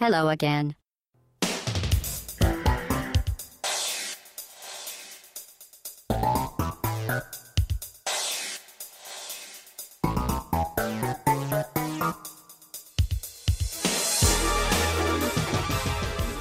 [0.00, 0.74] Hello again.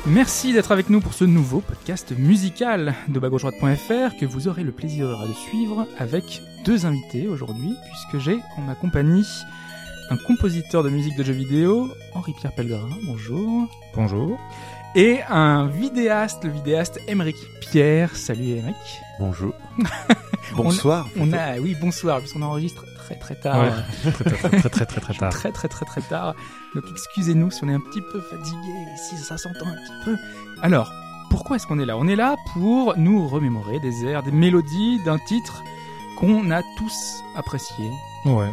[0.07, 4.71] Merci d'être avec nous pour ce nouveau podcast musical de bagauchodroite.fr que vous aurez le
[4.71, 9.27] plaisir de suivre avec deux invités aujourd'hui puisque j'ai en ma compagnie
[10.09, 13.67] un compositeur de musique de jeux vidéo, Henri-Pierre Pellegrin, bonjour.
[13.95, 14.39] Bonjour.
[14.95, 18.15] Et un vidéaste, le vidéaste Émeric Pierre.
[18.15, 18.75] Salut Émeric.
[19.19, 19.53] Bonjour.
[20.55, 21.07] Bonsoir.
[21.17, 23.63] On a, oui, bonsoir, puisqu'on enregistre très très tard.
[23.63, 24.11] Ouais.
[24.11, 25.31] très, très, très, très, très, très tard.
[25.31, 26.35] Très très très très tard.
[26.75, 28.73] Donc excusez-nous si on est un petit peu fatigué,
[29.09, 30.17] si ça s'entend un petit peu.
[30.61, 30.93] Alors,
[31.31, 31.97] pourquoi est-ce qu'on est là?
[31.97, 35.63] On est là pour nous remémorer des airs, des mélodies d'un titre
[36.19, 37.89] qu'on a tous apprécié.
[38.25, 38.51] Ouais.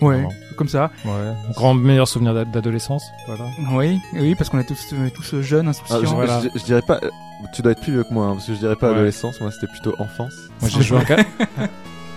[0.00, 0.90] Ouais, comme ça.
[1.04, 1.12] Ouais.
[1.54, 3.04] Grand meilleur souvenir d'ad- d'adolescence.
[3.26, 3.44] Voilà.
[3.72, 6.00] Oui, oui, parce qu'on est tous, euh, tous jeunes, Ah, insouciants.
[6.02, 6.40] je, voilà.
[6.42, 6.98] je- je dirais pas.
[7.02, 7.10] euh,
[7.52, 8.94] Tu dois être plus vieux que moi, hein, parce que je dirais pas Ouais.
[8.94, 10.32] adolescence, moi c'était plutôt enfance.
[10.62, 11.16] Moi, j'ai joué en ca-
[11.56, 11.68] Moi,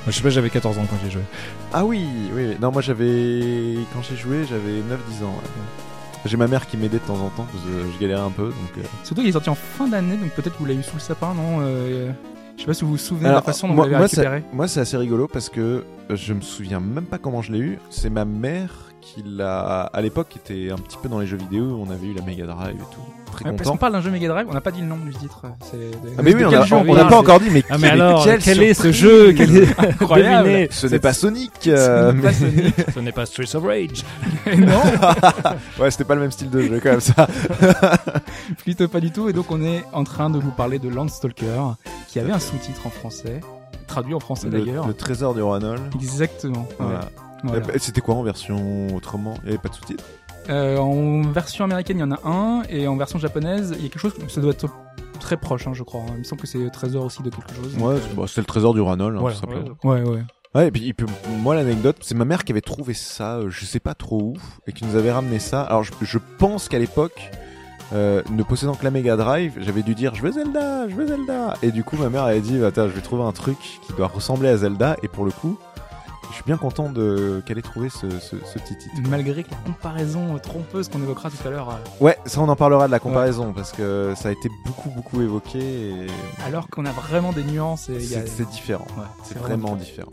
[0.08, 1.22] je sais pas, j'avais 14 ans quand j'ai joué.
[1.74, 2.56] Ah oui, oui.
[2.62, 3.76] Non, moi j'avais.
[3.94, 5.36] Quand j'ai joué, j'avais 9-10 ans.
[5.36, 5.90] ouais.
[6.26, 8.46] J'ai ma mère qui m'aidait de temps en temps, parce que je galérais un peu.
[8.46, 8.82] Donc, euh.
[9.04, 11.02] Surtout qu'il est sorti en fin d'année, donc peut-être que vous l'avez eu sous le
[11.02, 12.12] sapin, non euh,
[12.58, 14.44] Je sais pas si vous vous souvenez de la façon dont moi- vous l'avez récupéré.
[14.52, 17.80] Moi c'est assez rigolo parce que je me souviens même pas comment je l'ai eu.
[17.92, 19.82] C'est ma mère qui l'a.
[19.94, 21.80] À l'époque, était un petit peu dans les jeux vidéo.
[21.86, 23.02] On avait eu la Mega Drive et tout.
[23.32, 23.72] Très Ouais, parce content.
[23.72, 25.42] qu'on parle d'un jeu Mega Drive, on n'a pas dit le nom du titre.
[25.62, 25.78] C'est
[26.18, 27.78] Ah, mais oui, on quel a- jeu on on n'a pas encore dit, mais, Ah,
[27.78, 30.48] mais alors, quel est ce jeu Quel est Incroyable.
[30.48, 30.68] Devinez.
[30.72, 32.76] Ce n'est pas Sonic euh, Ce n'est pas Sonic.
[32.96, 34.04] Ce n'est pas Streets of Rage.
[34.58, 34.82] non,
[35.80, 37.28] Ouais, c'était pas le même style de jeu quand même ça.
[38.60, 39.30] plutôt pas du tout.
[39.30, 41.76] Et donc on est en train de vous parler de Landstalker,
[42.08, 43.42] qui avait un sous-titre en français,
[43.88, 44.88] traduit en français Le, d'ailleurs.
[44.88, 45.80] le trésor du roi Nol.
[45.96, 46.68] Exactement.
[46.80, 46.86] ouais.
[47.44, 47.66] Voilà.
[47.74, 49.36] Et C'était quoi en version autrement?
[49.40, 50.04] Il n'y avait pas de sous-titres?
[50.50, 53.88] Euh, en version américaine, il y en a un, et en version japonaise, il y
[53.88, 54.68] a quelque chose, ça doit être
[55.20, 56.02] très proche, hein, je crois.
[56.14, 57.76] Il me semble que c'est Trésor aussi de quelque chose.
[57.78, 59.76] Ouais, c'est- c'était le trésor du roi Nol, hein, Voilà, tout simplement.
[59.84, 60.24] Ouais, ouais.
[60.56, 60.96] Ouais, et puis
[61.42, 64.34] moi l'anecdote, c'est ma mère qui avait trouvé ça, euh, je sais pas trop où,
[64.66, 65.62] et qui nous avait ramené ça.
[65.64, 67.30] Alors je, je pense qu'à l'époque,
[67.94, 71.06] euh, ne possédant que la Mega Drive, j'avais dû dire je veux Zelda, je veux
[71.08, 71.56] Zelda.
[71.62, 73.94] Et du coup ma mère avait dit, bah, attends, je vais trouver un truc qui
[73.98, 75.60] doit ressembler à Zelda, et pour le coup,
[76.30, 78.96] je suis bien content de qu'elle ait trouvé ce, ce, ce petit titre.
[79.10, 82.50] Malgré que la comparaison euh, trompeuse qu'on évoquera tout à l'heure, euh, Ouais, ça on
[82.50, 86.08] en parlera de la comparaison, parce que ça a été beaucoup beaucoup évoqué, et
[86.46, 87.90] alors qu'on a vraiment des nuances.
[87.90, 88.88] Et, a- c'est c'est différent.
[88.98, 90.12] Ouais, C'est vraiment différent.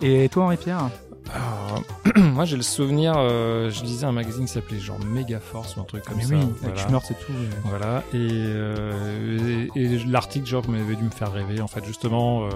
[0.00, 0.88] Et toi, Henri-Pierre?
[1.32, 1.82] Alors,
[2.16, 5.80] moi, j'ai le souvenir, euh, je lisais un magazine qui s'appelait genre Mega Force ou
[5.80, 6.34] un truc comme Mais ça.
[6.34, 6.74] oui, voilà.
[6.74, 7.32] avec Schmurtz et tout.
[7.32, 7.48] euh.
[7.64, 12.44] Voilà, et, euh, et, et l'article genre m'avait dû me faire rêver en fait justement
[12.46, 12.48] euh,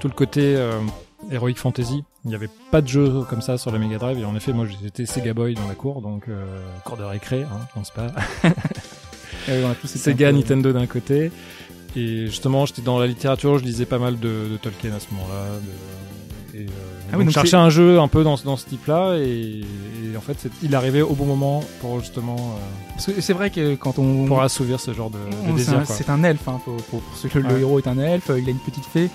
[0.00, 0.72] tout le côté euh,
[1.30, 2.04] Heroic Fantasy.
[2.24, 4.52] Il n'y avait pas de jeu comme ça sur la Mega Drive et en effet
[4.52, 6.44] moi j'étais Sega Boy dans la cour donc euh,
[6.84, 8.08] cour de récré, hein, je pense pas.
[9.48, 11.32] Et on a tous Sega, peu- Nintendo d'un côté
[11.96, 15.06] et justement j'étais dans la littérature, je lisais pas mal de, de Tolkien à ce
[15.12, 15.44] moment-là.
[15.58, 16.68] de- Et, euh,
[17.12, 19.62] Ah oui, donc, cherchais un jeu un peu dans, ce- dans ce type-là et,
[20.12, 23.48] et en fait il arrivait au bon moment pour justement euh, Parce que c'est vrai
[23.50, 24.26] que quand on.
[24.26, 26.08] pour assouvir ce genre de, de on- c'est désir.
[26.08, 27.60] un- un elfe, hein, pour, pour, pour ceux que le Ouais.
[27.60, 29.08] héros est un elfe, il a une petite fée.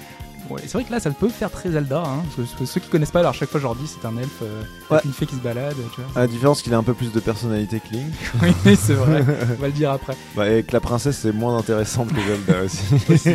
[0.50, 2.00] Ouais, c'est vrai que là, ça peut faire très Zelda.
[2.06, 4.18] Hein, parce que- ceux qui connaissent pas, alors chaque fois, je leur dis, c'est un
[4.18, 5.00] elfe euh, avec Ouais.
[5.06, 5.76] une fée qui se balade.
[5.96, 6.10] Tu vois.
[6.16, 8.14] À la différence qu'il a un peu plus de personnalité que Link,
[8.66, 9.24] oui, c'est vrai.
[9.58, 10.16] on va le dire après.
[10.36, 13.30] bah, et que la princesse c'est moins intéressante que Zelda aussi.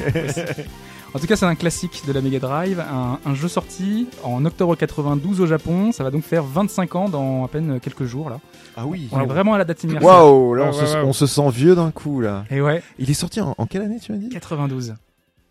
[1.14, 4.46] En tout cas, c'est un classique de la Mega Drive, un, un jeu sorti en
[4.46, 5.92] octobre 92 au Japon.
[5.92, 8.40] Ça va donc faire 25 ans dans à peine quelques jours là.
[8.78, 9.08] Ah oui.
[9.12, 10.06] On est vraiment à la date immersive.
[10.08, 11.02] Waouh, là on, Ouais, se, ouais, ouais.
[11.06, 12.44] on se sent vieux d'un coup là.
[12.50, 14.30] Et ouais, Il est sorti en, en quelle année tu m'as dit?
[14.30, 14.94] 92,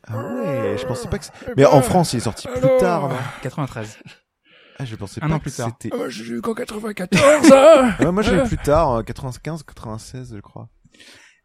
[0.07, 1.25] Ah ouais, je pensais pas que.
[1.25, 3.09] c'est- Mais en France il est sorti plus tard.
[3.09, 3.15] non?
[3.43, 3.99] 93.
[4.79, 5.69] Ah je pensais Un pas an que plus tard.
[5.79, 5.95] c'était.
[5.95, 10.33] Ah, j'ai eu qu'en 94 hein Ouais, moi j'ai eu plus tard, en 95, 96
[10.35, 10.69] je crois.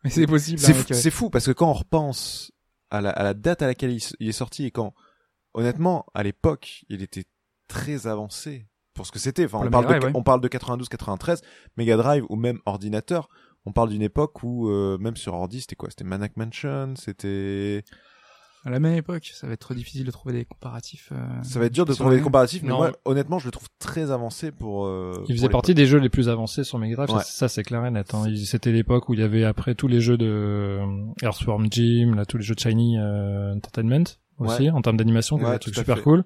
[0.04, 0.58] Mais c'est possible.
[0.58, 2.52] C'est hein, fou, euh, c'est fou parce que quand on repense
[2.90, 4.94] à la, à la date à laquelle il, s- il est sorti et quand,
[5.54, 7.24] honnêtement, à l'époque, il était
[7.68, 9.44] très avancé pour ce que c'était.
[9.44, 10.20] Enfin, Pour on la parle, Mega de, Drive, ouais.
[10.20, 11.42] on parle de 92, 93,
[11.76, 13.28] Mega Drive ou même ordinateur.
[13.66, 15.90] On parle d'une époque où, euh, même sur ordi, c'était quoi?
[15.90, 17.82] C'était Maniac Mansion, c'était...
[18.66, 21.10] à la même époque, ça va être trop difficile de trouver des comparatifs.
[21.12, 22.78] euh, Ça va être dur de trouver des comparatifs, mais Non.
[22.78, 24.86] moi, honnêtement, je le trouve très avancé pour...
[24.86, 27.22] euh, Il pour faisait partie des jeux les plus avancés sur Mega Drive, ça- Ouais.
[27.24, 28.12] ça, c'est clair et net.
[28.12, 28.24] Hein.
[28.44, 30.84] C'était l'époque où il y avait après tous les jeux de euh,
[31.22, 34.04] Earthworm Jim, là, tous les jeux de Shiny euh, Entertainment
[34.38, 36.02] aussi, en termes d'animation, Ouais, des trucs super fait.
[36.02, 36.24] cool.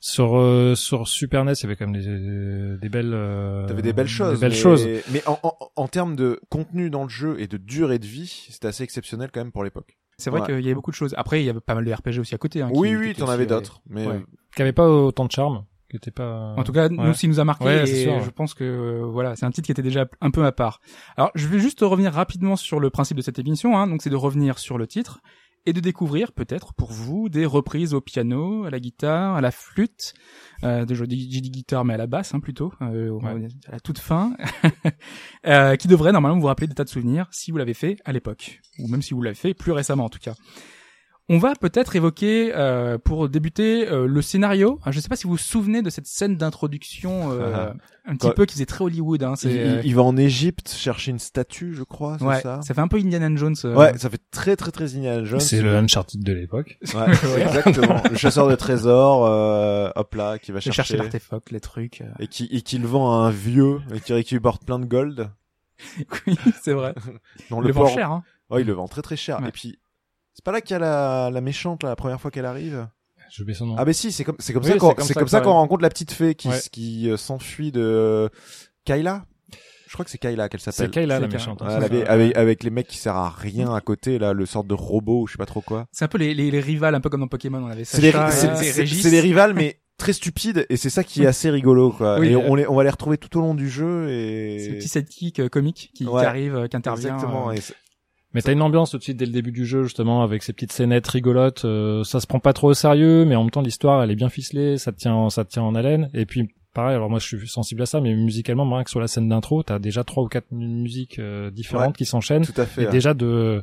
[0.00, 3.82] Sur euh, sur Super NES, il y avait quand même des, des belles euh, T'avais
[3.82, 4.34] des belles choses.
[4.34, 4.86] des belles mais, choses.
[5.10, 8.46] Mais en, en, en termes de contenu dans le jeu et de durée de vie,
[8.50, 9.96] c'était assez exceptionnel quand même pour l'époque.
[10.18, 10.46] C'est vrai Ouais.
[10.46, 11.14] qu'il y avait beaucoup de choses.
[11.16, 12.60] Après, il y avait pas mal de RPG aussi à côté.
[12.62, 13.80] Hein, Oui, qui- oui, qui t'en avais euh, d'autres.
[13.88, 14.24] Mais ouais.
[14.56, 15.64] qui avait pas autant de charme.
[15.90, 16.52] qui était pas.
[16.58, 17.14] En tout cas, nous, Ouais.
[17.14, 18.20] s'il nous a marqué, Ouais, c'est et sûr, ouais.
[18.22, 20.80] je pense que euh, voilà, c'est un titre qui était déjà un peu à part.
[21.16, 23.74] Alors, je vais juste revenir rapidement sur le principe de cette émission.
[23.78, 25.20] Hein, donc, c'est de revenir sur le titre
[25.66, 29.50] et de découvrir peut-être pour vous des reprises au piano, à la guitare, à la
[29.50, 30.14] flûte.
[30.64, 33.48] Euh, de, j'ai dit guitare, mais à la basse hein, plutôt, euh, Ouais.
[33.68, 34.32] à la toute fin,
[35.46, 38.12] euh, qui devrait normalement vous rappeler des tas de souvenirs si vous l'avez fait à
[38.12, 40.34] l'époque, ou même si vous l'avez fait plus récemment en tout cas.
[41.30, 44.78] On va peut-être évoquer, euh, pour débuter, euh, le scénario.
[44.82, 47.70] Alors, je ne sais pas si vous vous souvenez de cette scène d'introduction euh,
[48.06, 49.22] un petit peu qui faisait très Hollywood.
[49.22, 52.40] Hein, Il, c'est, il- il va en Égypte chercher une statue, je crois, c'est ouais,
[52.40, 53.54] ça ça fait un peu Indiana Jones.
[53.66, 55.40] euh, Ouais, ça fait très très très Indiana Jones.
[55.40, 56.78] C'est le Uncharted de l'époque.
[56.94, 58.02] Ouais, exactement.
[58.10, 62.00] Le chasseur de trésors, euh, hop là, qui va chercher chercher l'artefact, les trucs.
[62.00, 62.06] euh.
[62.20, 65.28] et qui et qui le vend à un vieux et qui récupère plein de gold.
[66.26, 66.94] oui, c'est vrai.
[67.50, 68.10] Non, Le, le vend cher.
[68.10, 68.22] Hein.
[68.50, 69.40] Ouais, il le vend très très cher.
[69.42, 69.48] Ouais.
[69.50, 69.78] Et puis
[70.38, 72.86] c'est pas là qu'il y a la, la méchante là, la première fois qu'elle arrive.
[73.28, 73.74] J'ai oublié son nom.
[73.76, 75.28] Ah ben si, c'est comme c'est comme Oui, ça c'est qu'on comme c'est ça comme
[75.28, 76.60] ça ça qu'on rencontre la petite fée qui Ouais.
[76.70, 78.30] qui euh, s'enfuit de
[78.84, 79.24] Kayla.
[79.88, 80.90] Je crois que c'est Kayla qu'elle c'est s'appelle.
[80.92, 81.60] Kayla la C'est méchante.
[81.62, 84.46] Ouais, hein, c'est avec, avec les mecs qui servent à rien à côté là, le
[84.46, 85.86] sorte de robot, ou je sais pas trop quoi.
[85.92, 87.58] C'est un peu les, les, les rivales, un peu comme dans Pokémon.
[87.64, 90.90] On avait C'est les, c'est- et c'est- c'est les rivales, mais très stupides, et c'est
[90.90, 92.18] ça qui est assez rigolo, quoi.
[92.20, 94.68] Oui, et euh, on, les, on va les retrouver tout au long du jeu, C'est
[94.68, 97.14] le et petit sidekick euh, comique qui, qui arrive, euh, qui intervient.
[97.16, 97.48] exactement.
[97.50, 97.74] euh, et c'est-
[98.34, 100.52] Mais t'as une ambiance tout de suite dès le début du jeu justement avec ces
[100.52, 101.64] petites scénettes rigolotes.
[101.64, 104.16] euh, ça se prend pas trop au sérieux, mais en même temps l'histoire elle est
[104.16, 106.10] bien ficelée, ça te tient, ça te tient en haleine.
[106.12, 109.00] Et puis pareil, alors moi je suis sensible à ça, mais musicalement, rien que sur
[109.00, 111.92] la scène d'intro, t'as déjà trois ou quatre mu- musiques euh, différentes Ouais.
[111.94, 112.44] qui s'enchaînent.
[112.44, 112.82] tout à fait.
[112.82, 112.90] Et hein.
[112.90, 113.62] déjà de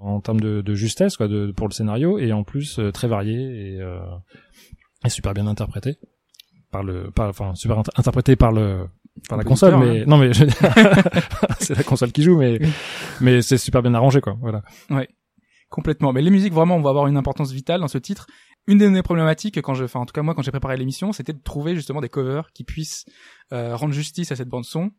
[0.00, 3.08] en termes de, de justesse quoi, de, pour le scénario et en plus euh, très
[3.08, 3.36] varié
[3.74, 3.98] et, euh,
[5.04, 5.98] et super bien interprété
[6.70, 8.86] par le, par, enfin super int- interprété par le
[9.28, 10.44] par la console, mais non mais je-
[11.60, 12.58] c'est la console qui joue, mais
[13.20, 14.36] mais c'est super bien arrangé quoi.
[14.40, 14.62] Voilà.
[15.70, 16.12] Complètement.
[16.14, 18.26] Mais les musiques vraiment vont avoir une importance vitale dans ce titre.
[18.66, 21.12] Une de mes problématiques quand je, enfin en tout cas moi quand j'ai préparé l'émission,
[21.12, 23.04] c'était de trouver justement des covers qui puissent
[23.52, 24.90] euh, rendre justice à cette bande son.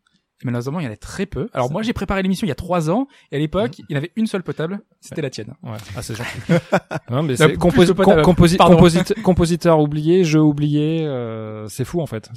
[0.41, 1.49] Et malheureusement, il y en a très peu.
[1.53, 3.95] Alors moi j'ai préparé l'émission il y a trois ans et à l'époque il y
[3.95, 5.53] en avait une seule potable, c'était la tienne.
[5.63, 5.77] Ouais.
[5.97, 6.29] Ah, c'est gentil.
[7.11, 8.21] non, mais c'est composi- com-
[8.63, 12.29] composi- compositeur oublié, jeu oublié, euh, c'est fou en fait.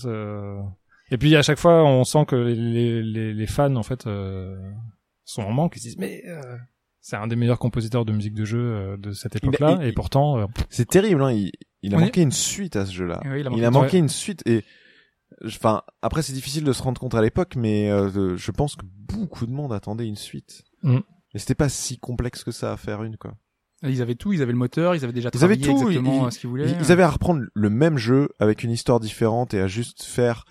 [1.13, 4.57] Et puis à chaque fois, on sent que les, les, les fans en fait euh,
[5.25, 5.77] sont en manque.
[5.77, 6.57] Ils se disent mais euh,
[7.01, 9.93] c'est un des meilleurs compositeurs de musique de jeu euh, de cette époque-là, il- et
[9.93, 11.33] pourtant euh, C'est terrible, hein.
[11.33, 13.21] Il, il a manqué une suite à ce jeu-là.
[13.25, 14.01] Oui, il a il manqué a une manqué suite.
[14.03, 14.65] une suite et
[15.47, 18.85] enfin après c'est difficile de se rendre compte à l'époque mais euh, je pense que
[18.85, 20.99] beaucoup de monde attendait une suite Mm.
[21.35, 23.35] et c'était pas si complexe que ça à faire une quoi
[23.85, 26.33] Ils avaient tout, ils avaient le moteur, ils avaient déjà Ils avaient tout, exactement ils-
[26.33, 26.69] ce qu'ils voulaient.
[26.71, 30.03] ils, ils avaient à reprendre le même jeu avec une histoire différente et à juste
[30.03, 30.45] faire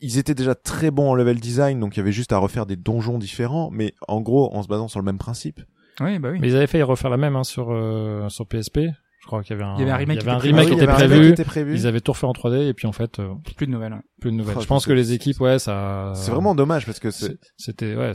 [0.00, 2.66] ils- étaient déjà très bons en level design donc il y avait juste à refaire
[2.66, 5.60] des donjons différents mais en gros en se basant sur le même principe
[6.00, 6.38] Oui, bah oui.
[6.40, 8.80] mais ils avaient failli refaire la même hein, sur euh, sur PSP.
[9.20, 10.56] Je crois qu'il y avait un Il y avait un remake avait un qui était
[10.56, 11.26] remake qui oui, il y était avait un remake prévu.
[11.26, 11.74] qui était prévu.
[11.74, 13.92] Ils avaient tout refait en 3D et puis en fait euh, Plus de nouvelles.
[13.92, 14.02] hein.
[14.20, 14.54] plus de nouvelles.
[14.58, 18.12] Oh, Je pense que les équipes ouais ça c'est vraiment dommage parce que c'était ouais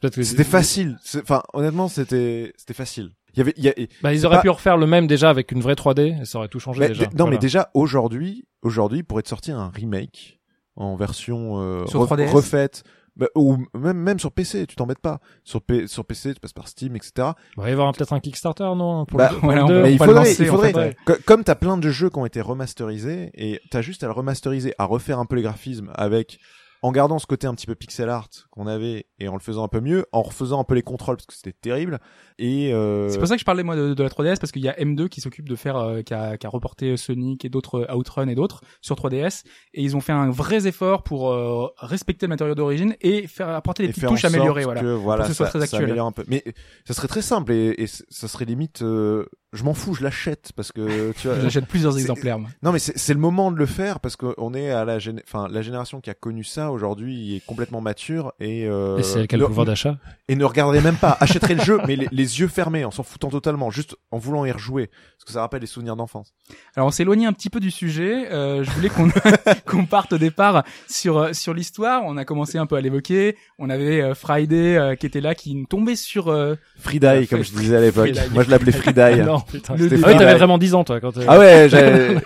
[0.00, 3.72] peut-être les- c'était facile enfin honnêtement c'était c'était facile il y avait il y a,
[4.02, 6.38] Bah, ils auraient pas- pu refaire le même déjà avec une vraie 3D et ça
[6.38, 7.02] aurait tout changé Mais déjà.
[7.06, 7.30] non, Voilà.
[7.32, 10.38] mais déjà aujourd'hui, aujourd'hui, pourrait te sortir un remake
[10.76, 12.30] en version euh, Sur ref- 3DS.
[12.30, 12.82] refaite,
[13.16, 15.20] bah, ou même même sur PC, tu t'embêtes pas.
[15.44, 17.12] Sur P- sur PC, tu passes par Steam, etc.
[17.16, 19.74] Bah, il va y avoir peut-être un Kickstarter, non pour Bah, le, voilà, on deux.
[19.76, 20.96] va- mais il faudrait, lancer, il en faudrait, fait, ouais.
[21.06, 24.12] co- comme t'as plein de jeux qui ont été remasterisés et t'as juste à le
[24.12, 26.38] remasteriser, à refaire un peu les graphismes avec,
[26.84, 29.64] en gardant ce côté un petit peu pixel art qu'on avait et en le faisant
[29.64, 31.98] un peu mieux, en refaisant un peu les contrôles parce que c'était terrible
[32.38, 34.60] et euh, C'est pour ça que je parlais moi de, de la 3DS parce qu'il
[34.60, 37.48] y a M2 qui s'occupe de faire, euh, qui, a, qui a reporté Sonic et
[37.48, 41.30] d'autres euh, Outrun et d'autres sur 3DS et ils ont fait un vrai effort pour
[41.32, 44.64] euh, respecter le matériau d'origine et faire apporter des et petites touches améliorées.
[44.64, 44.82] Voilà.
[44.82, 45.84] que, voilà, que ce soit ça, très actuel.
[45.84, 46.24] améliore un peu.
[46.28, 46.44] Mais
[46.84, 50.50] ça serait très simple et, et ça serait limite, euh, je m'en fous, je l'achète
[50.56, 51.38] parce que tu vois.
[51.42, 52.38] J'achète plusieurs exemplaires.
[52.38, 52.50] moi.
[52.62, 55.22] non mais c'est c'est le moment de le faire parce qu'on est à la géné-
[55.26, 59.26] enfin la génération qui a connu ça aujourd'hui est complètement mature et euh, Et c'est
[59.26, 59.96] quel ne- pouvoir d'achat
[60.28, 63.02] et ne regardez même pas, achèterez le jeu mais les, les yeux fermés en s'en
[63.02, 66.34] foutant totalement, juste en voulant y rejouer parce que ça rappelle les souvenirs d'enfance.
[66.76, 68.30] Alors on s'est éloigné un petit peu du sujet.
[68.32, 69.08] Euh, je voulais qu'on
[69.66, 72.02] qu'on parte au départ sur euh, sur l'histoire.
[72.04, 73.36] On a commencé un peu à l'évoquer.
[73.58, 76.56] On avait euh, Friday euh, qui était là, qui nous tombait sur euh,
[76.92, 78.10] Die comme je disais à l'époque.
[78.32, 78.72] Moi je l'appelais
[79.24, 79.74] Non, putain.
[79.76, 82.16] Le Ah oui, t'avais vraiment 10 ans, toi, quand t'es- Ah ouais, j'avais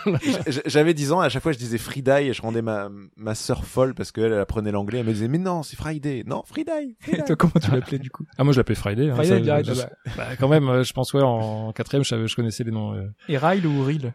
[0.66, 3.64] j'avais 10 ans, à chaque fois je disais Friday et je rendais ma, ma sœur
[3.64, 6.24] folle parce qu'elle elle apprenait l'anglais, elle me disait mais non, c'est Friday.
[6.26, 6.96] Non, Friday.
[7.00, 7.24] Friday.
[7.24, 9.10] toi comment tu l'appelais du coup Ah, moi, je l'appelais Friday.
[9.10, 10.12] hein, Friday ça, direct, je- ah bah.
[10.16, 12.94] bah, quand même, euh, je pense, ouais, en quatrième, je, connaissais les noms.
[12.94, 14.12] euh, Et Ryle ou Ryle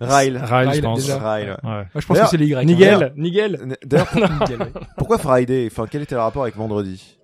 [0.00, 0.40] Ryle.
[0.42, 1.00] Ryle, je pense.
[1.00, 1.34] déjà.
[1.34, 1.70] Ryle, ouais.
[1.70, 1.76] Ouais.
[1.76, 2.54] Moi je pense D'ailleurs, que c'est les Y.
[2.54, 2.64] hein.
[2.64, 3.76] Nigel, Nigel.
[3.84, 4.72] D'ailleurs, Nigel, ouais.
[4.96, 7.16] pourquoi Friday Enfin, quel était le rapport avec vendredi?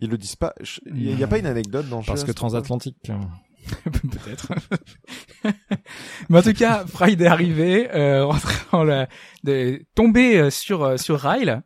[0.00, 0.52] Ils le disent pas.
[0.94, 3.10] Il y, a- pas une anecdote dans le Parce jeu que transatlantique.
[3.84, 4.52] Peut-être.
[6.28, 8.30] Mais en tout cas, Friday est arrivé, euh,
[8.72, 9.08] dans la,
[9.44, 11.62] de, tombé euh, sur euh, sur Ryle.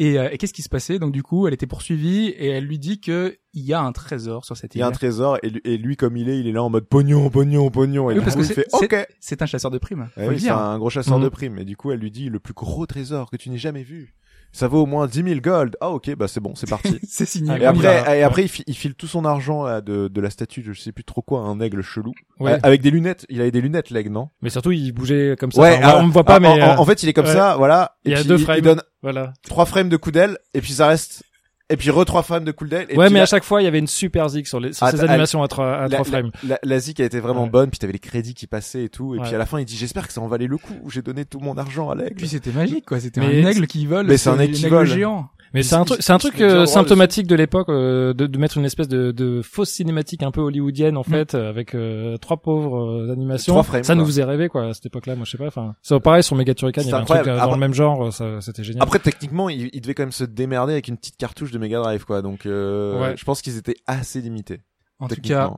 [0.00, 0.98] Et, euh, et qu'est-ce qui se passait?
[0.98, 3.92] Donc du coup, elle était poursuivie et elle lui dit que il y a un
[3.92, 4.80] trésor sur cette Il île.
[4.80, 6.70] y a un trésor et lui, et lui, comme il est, il est là en
[6.70, 8.10] mode pognon, pognon, pognon.
[8.10, 9.06] Et Oui, du parce coup, que il fait OK.
[9.20, 10.08] C'est un chasseur de primes.
[10.16, 11.24] Eh oui, c'est un gros chasseur Mhm.
[11.24, 11.58] de primes.
[11.58, 14.14] Et du coup, elle lui dit le plus gros trésor que tu n'aies jamais vu.
[14.56, 15.76] Ça vaut au moins 10 000 gold.
[15.80, 17.00] Ah ok, bah c'est bon, c'est parti.
[17.08, 17.60] C'est signé.
[17.60, 20.30] Et après, et après, il, fi- il file tout son argent là, de, de la
[20.30, 22.52] statue de je sais plus trop quoi, un aigle chelou, Ouais.
[22.52, 23.26] Euh, avec des lunettes.
[23.28, 24.28] Il avait des lunettes, l'aigle, non?
[24.42, 25.60] Mais surtout, il bougeait comme ça.
[25.60, 25.76] Ouais.
[25.78, 27.32] Enfin, on- on me voit pas, mais en, euh, fait, il est comme ouais.
[27.32, 27.96] ça, voilà.
[28.04, 28.56] Il y a puis deux frames.
[28.58, 29.32] il donne voilà.
[29.42, 31.24] trois frames de coup d'aile, et puis ça reste,
[31.70, 32.86] et puis re trois frames de d'aile.
[32.90, 34.86] et Ouais, mais à chaque fois, il y avait une super zig sur, les, sur
[34.86, 36.30] Ah, ces animations à trois, à la, trois frames.
[36.42, 37.48] la, la, la zik a été vraiment Ouais.
[37.50, 39.24] bonne, puis t'avais les crédits qui passaient et tout, et Ouais.
[39.24, 41.24] puis à la fin il dit j'espère que ça en valait le coup, j'ai donné
[41.24, 42.16] tout mon argent à l'aigle.
[42.16, 43.00] Puis c'était magique, quoi.
[43.00, 44.06] C'était un aigle qui vole.
[44.06, 44.86] Mais c'est un aigle qui aigle vole.
[44.86, 45.28] géant.
[45.54, 48.58] Mais c'est un truc, c'est un truc euh, symptomatique de l'époque euh, de, de mettre
[48.58, 51.10] une espèce de, de fausse cinématique un peu hollywoodienne en Mm.
[51.10, 53.52] fait, euh, avec euh, trois pauvres euh, animations.
[53.54, 55.14] Trois frames, ça nous faisait rêver quoi à cette époque-là.
[55.16, 55.46] Moi je sais pas.
[55.46, 57.72] Enfin, c'est pareil sur Mega Turrican, il y avait un truc euh, dans le même
[57.74, 58.82] genre, ça, c'était génial.
[58.82, 61.80] Après techniquement il, il devait quand même se démerder avec une petite cartouche de Mega
[61.80, 63.14] Drive quoi, donc euh, Ouais.
[63.16, 64.60] je pense qu'ils étaient assez limités.
[64.98, 65.52] En tout cas.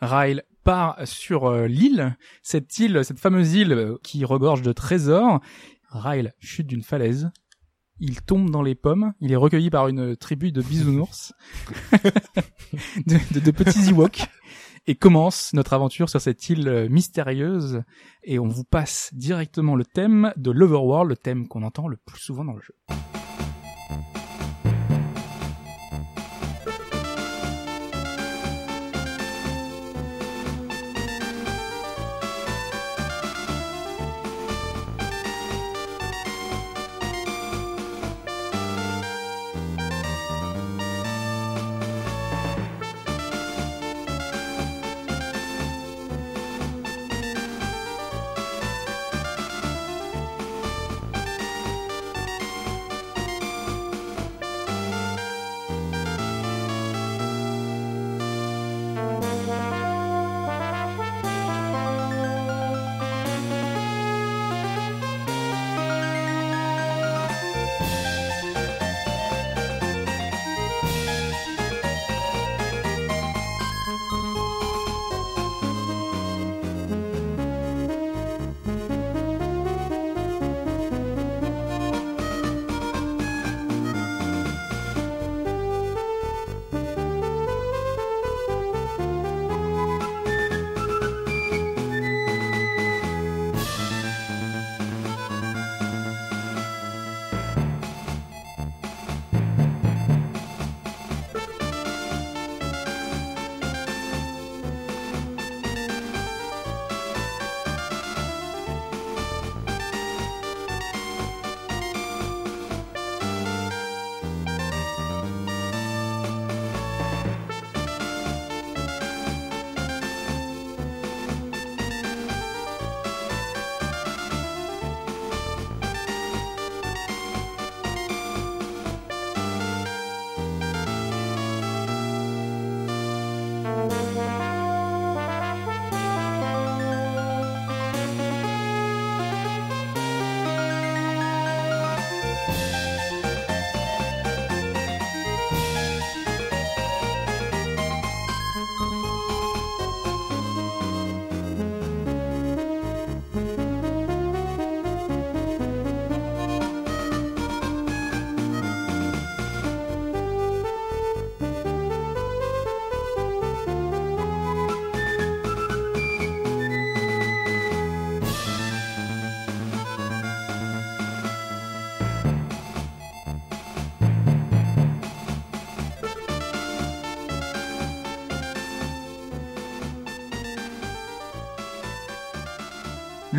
[0.00, 5.40] Ryle part sur l'île, cette île, cette fameuse île qui regorge de trésors.
[5.90, 7.30] Ryle chute d'une falaise.
[8.00, 9.12] Il tombe dans les pommes.
[9.20, 11.32] Il est recueilli par une tribu de bisounours,
[13.06, 14.26] de, de- de petits Ewoks.
[14.86, 17.82] Et commence notre aventure sur cette île euh, mystérieuse.
[18.24, 22.20] Et on vous passe directement le thème de l'Overworld, le thème qu'on entend le plus
[22.20, 22.74] souvent dans le jeu.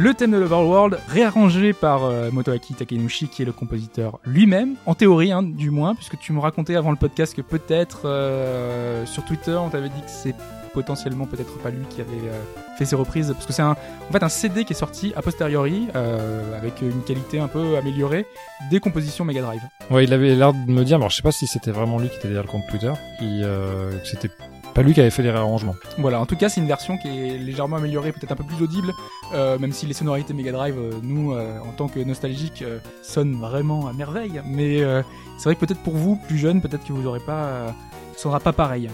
[0.01, 4.95] Le thème de l'Overworld, réarrangé par euh, Motoaki Takenushi, qui est le compositeur lui-même, en
[4.95, 9.23] théorie hein, du moins, puisque tu me racontais avant le podcast que peut-être euh, sur
[9.23, 10.33] Twitter, on t'avait dit que c'est
[10.73, 12.41] potentiellement peut-être pas lui qui avait euh,
[12.79, 13.75] fait ses reprises, parce que c'est un,
[14.09, 18.25] en fait un CD qui est sorti a posteriori, avec une qualité un peu améliorée,
[18.71, 19.61] des compositions Mega Drive.
[19.91, 22.09] Ouais, il avait l'air de me dire, alors je sais pas si c'était vraiment lui
[22.09, 24.31] qui était derrière le compte Twitter, qui, que c'était
[24.73, 25.75] pas lui qui avait fait les réarrangements.
[25.97, 28.63] Voilà, en tout cas, c'est une version qui est légèrement améliorée, peut-être un peu plus
[28.63, 28.93] audible,
[29.33, 32.79] euh, même si les sonorités Mega Drive, euh, nous, euh, en tant que nostalgiques, euh,
[33.01, 34.41] sonnent vraiment à merveille.
[34.45, 35.01] Mais euh,
[35.37, 37.67] c'est vrai que peut-être pour vous, plus jeunes, peut-être que vous aurez pas, euh,
[38.15, 38.89] ça sera pas pareil.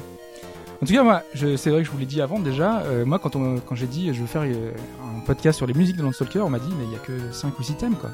[0.82, 2.82] En tout cas, moi, je- c'est vrai que je vous l'ai dit avant déjà.
[2.82, 4.72] euh, moi, quand, on, quand j'ai dit je veux faire euh,
[5.18, 7.32] un podcast sur les musiques de Landstalker, on m'a dit mais il y a que
[7.32, 8.12] 5 ou 6 thèmes quoi.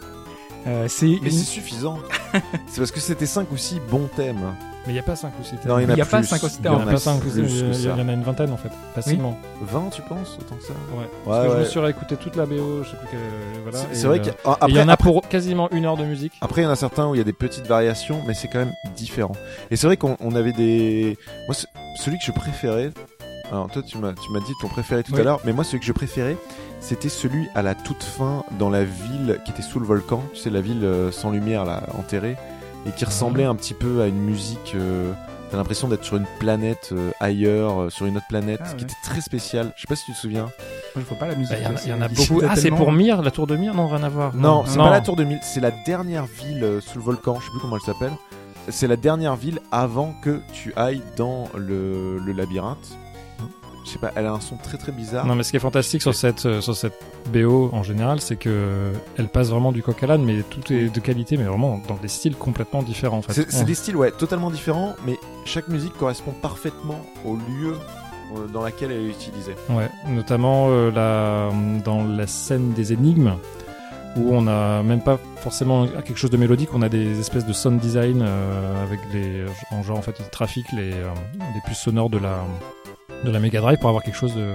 [0.68, 2.00] Euh, c'est Mais une- c'est suffisant.
[2.68, 4.56] c'est parce que c'était 5 ou 6 bons thèmes.
[4.86, 6.02] Mais il n'y a pas 5 ou 6 Non, il y en a, Il y
[6.02, 6.28] a pas plus.
[6.28, 7.86] cinq ou six Il n'y a en a pas 5 ou plus 6, que il
[7.86, 9.38] y en a une vingtaine en fait, facilement.
[9.62, 10.98] 20, tu penses Autant que ça Ouais.
[11.00, 13.20] Ouais, Parce que je me suis réécouté toute la BO, je sais plus quelle.
[13.64, 16.04] Voilà, C'est vrai euh, qu'il y a- après, en a pour quasiment une heure de
[16.06, 16.34] musique.
[16.42, 18.48] Après, il y en a certains où il y a des petites variations, mais c'est
[18.50, 19.34] quand même différent.
[19.72, 21.18] Et c'est vrai qu'on on avait des.
[21.48, 21.68] Moi, c'est-
[22.04, 22.92] celui que je préférais.
[23.52, 25.22] Alors, toi, tu m'as, tu m'as dit ton préféré tout Oui.
[25.22, 26.38] à l'heure, mais moi, celui que je préférais,
[26.80, 30.24] c'était celui à la toute fin dans la ville qui était sous le volcan.
[30.34, 32.36] Tu sais, la ville euh, sans lumière, là, enterrée,
[32.88, 34.74] et qui ressemblait un petit peu à une musique.
[34.76, 35.12] euh,
[35.52, 38.76] T'as l'impression d'être sur une planète euh, ailleurs, euh, sur une autre planète, Ah, qui
[38.78, 38.82] ouais.
[38.84, 39.72] était très spéciale.
[39.76, 40.46] Je sais pas si tu te souviens.
[40.46, 40.52] Moi,
[40.98, 41.52] je vois pas la musique.
[41.54, 42.42] Bah, Il y en a- il y en a c'est- beaucoup.
[42.50, 44.34] Ah, c'est pour Myr, la tour de Myr Non, rien à voir.
[44.36, 47.36] Non, c'est pas la tour de Mille, c'est la dernière ville euh, sous le volcan,
[47.40, 48.14] je sais plus comment elle s'appelle.
[48.70, 52.98] C'est la dernière ville avant que tu ailles dans le, le labyrinthe.
[53.86, 55.26] Je sais pas, elle a un son très très bizarre.
[55.26, 56.98] Non, mais ce qui est fantastique sur cette, euh, sur cette
[57.34, 60.90] BO en général, c'est que elle passe vraiment du coq à l'âne, mais tout est
[60.94, 63.34] de qualité, mais vraiment dans des styles complètement différents en fait.
[63.50, 63.64] c'est Ouais.
[63.66, 67.76] des styles ouais, totalement différents, mais chaque musique correspond parfaitement au lieu
[68.36, 69.56] euh, dans laquelle elle est utilisée.
[69.70, 71.50] Ouais, notamment euh, la,
[71.84, 73.34] dans la scène des énigmes,
[74.16, 77.52] où on a même pas forcément quelque chose de mélodique, on a des espèces de
[77.54, 81.10] sound design euh, avec les, en genre en fait, ils trafiquent les, euh,
[81.54, 82.38] les puces sonores de la,
[83.24, 84.52] de la Mega Drive pour avoir quelque chose de,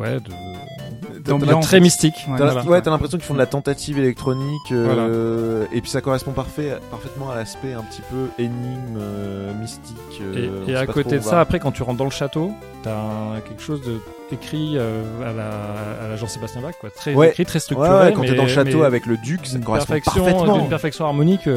[0.00, 2.14] ouais, de, très mystique.
[2.28, 2.38] Ouais.
[2.38, 2.62] T'as Voilà.
[2.68, 6.76] ouais, t'as l'impression qu'ils font de la tentative électronique, euh, et puis ça correspond parfait,
[6.90, 9.96] parfaitement à l'aspect un petit peu énigme, euh, mystique.
[10.34, 11.40] Et, euh, et à côté de ça, va.
[11.40, 13.98] après, quand tu rentres dans le château, t'as quelque chose de
[14.32, 16.90] écrit à la, à la Jean-Sébastien Bach, quoi.
[16.90, 17.28] Très Ouais.
[17.30, 17.88] écrit, très structuré.
[18.06, 20.58] ouais, quand t'es dans le château avec le duc, ça correspond perfection, parfaitement.
[20.58, 21.48] d'une perfection harmonique.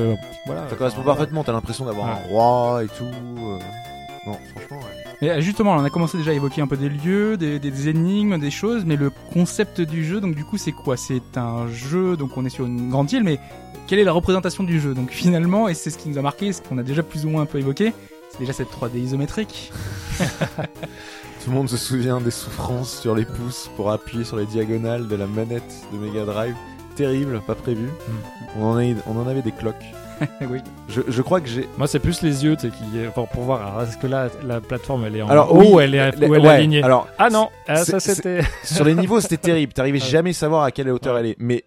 [0.46, 0.70] voilà.
[0.70, 3.06] Ça correspond parfaitement, t'as l'impression d'avoir un roi et tout.
[4.28, 5.07] Non, franchement, ouais.
[5.22, 7.90] Mais euh, justement, on a commencé déjà à évoquer un peu des lieux, des, des
[7.90, 10.98] énigmes, des choses, mais le concept du jeu, donc du coup, c'est quoi?
[10.98, 13.40] C'est un jeu, donc on est sur une grande île, mais
[13.88, 14.94] quelle est la représentation du jeu?
[14.94, 17.30] Donc finalement, et c'est ce qui nous a marqué, ce qu'on a déjà plus ou
[17.30, 17.94] moins un peu évoqué,
[18.30, 19.72] c'est déjà cette 3D isométrique.
[20.20, 25.08] Tout le monde se souvient des souffrances sur les pouces pour appuyer sur les diagonales
[25.08, 26.56] de la manette de Mega Drive.
[26.96, 27.86] Terrible, pas prévu.
[27.86, 28.60] Hmm.
[28.60, 29.76] On, en a, on en avait des cloques.
[30.50, 30.60] oui.
[30.90, 31.68] Je, je crois que j'ai.
[31.78, 33.62] Moi, c'est plus les yeux, tu sais, qui, pour, pour voir.
[33.66, 36.28] Alors, est-ce que là, la plateforme, elle est en Alors, haut oui, elle est, les-
[36.28, 38.42] ou elle est alignée Alors, Ah non, ah, c'est- ça c'est- c'était.
[38.64, 39.74] sur les niveaux, c'était terrible.
[39.74, 40.08] T'arrivais Ouais.
[40.08, 41.20] jamais à savoir à quelle hauteur Ouais.
[41.22, 41.36] elle est.
[41.40, 41.64] Mais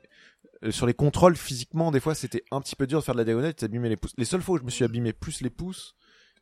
[0.64, 3.20] euh, sur les contrôles, physiquement, des fois, c'était un petit peu dur de faire de
[3.20, 3.54] la diagonale.
[3.54, 4.12] Tu t'abîmais les pouces.
[4.18, 5.94] Les seules fois où je me suis abîmé plus les pouces,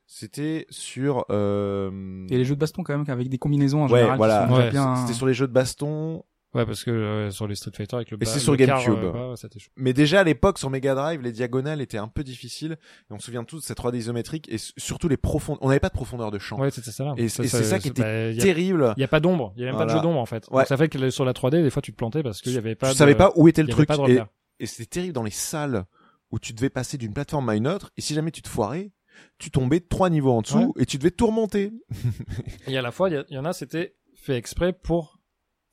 [0.06, 1.24] c'était sur.
[1.30, 2.26] Euh...
[2.30, 4.12] Et les jeux de baston quand même, avec des combinaisons en Ouais, général.
[4.12, 4.48] qui voilà.
[4.50, 4.96] Ouais, bien...
[4.96, 6.24] C'était sur les jeux de baston.
[6.54, 8.94] Ouais, parce que euh, sur les Street Fighter avec le Et ba- c'est sur GameCube.
[8.94, 9.70] euh, ouais, chaud.
[9.76, 12.78] Mais déjà à l'époque sur Mega Drive, les diagonales étaient un peu difficiles.
[13.10, 15.62] Et on se souvient tous de cette 3D isométrique et surtout les profondeurs.
[15.62, 16.58] On n'avait pas de profondeur de champ.
[16.58, 17.14] Ouais, c'était ça là.
[17.18, 18.94] Et c'est- et ça qui était bah, y a- Terrible.
[18.96, 20.46] Il y a pas d'ombre, il y a même pas de jeu d'ombre en fait.
[20.50, 20.62] Ouais.
[20.62, 22.56] Donc, ça fait que sur la 3D, des fois tu te plantais parce qu'il y
[22.56, 22.86] avait pas.
[22.88, 23.88] tu de- savais pas où était le truc.
[24.08, 24.20] et
[24.60, 25.84] et c'était terrible dans les salles
[26.30, 27.90] où tu devais passer d'une plateforme à une autre.
[27.96, 28.90] Et si jamais tu te foirais,
[29.38, 31.72] tu tombais trois niveaux en dessous et tu devais tout remonter.
[32.66, 35.17] Et à la fois, il y y, en a, c'était fait exprès pour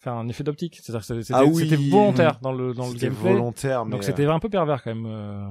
[0.05, 0.79] faire un effet d'optique.
[0.81, 1.89] C'est-à-dire que c'était Ah oui.
[1.89, 3.31] volontaire dans le, dans le C'était gameplay.
[3.33, 3.85] volontaire.
[3.85, 5.05] Mais Donc euh, c'était un peu pervers quand même.
[5.07, 5.43] euh.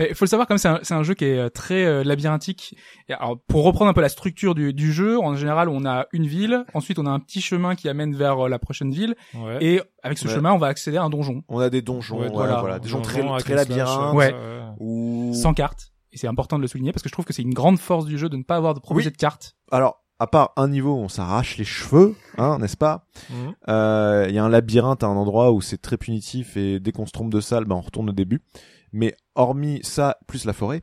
[0.08, 2.02] Il faut le savoir, comme c'est un, c'est un jeu qui est euh, très euh,
[2.02, 2.74] labyrinthique.
[3.08, 6.06] Et alors, pour reprendre un peu la structure du, du jeu, en général, on a
[6.12, 9.14] une ville, ensuite on a un petit chemin qui amène vers euh, la prochaine ville,
[9.34, 9.58] Ouais.
[9.64, 10.34] et avec ce Ouais.
[10.34, 12.60] chemin, on va accéder à un donjon, on a des donjons, Ouais, voilà.
[12.60, 14.14] voilà, des gens très, très labyrinthes.
[14.14, 14.32] Ouais.
[14.34, 15.92] euh, Ou sans carte.
[16.12, 18.06] Et c'est important de le souligner parce que je trouve que c'est une grande force
[18.06, 19.12] du jeu de ne pas avoir de proposé Oui.
[19.12, 19.56] de carte.
[19.70, 23.54] alors à part un niveau, où on s'arrache les cheveux, hein, n'est-ce pas mhm.
[23.68, 26.92] Euh, Il y a un labyrinthe à un endroit où c'est très punitif et dès
[26.92, 28.42] qu'on se trompe de salle, ben on retourne au début.
[28.92, 30.80] Mais hormis ça, plus la forêt,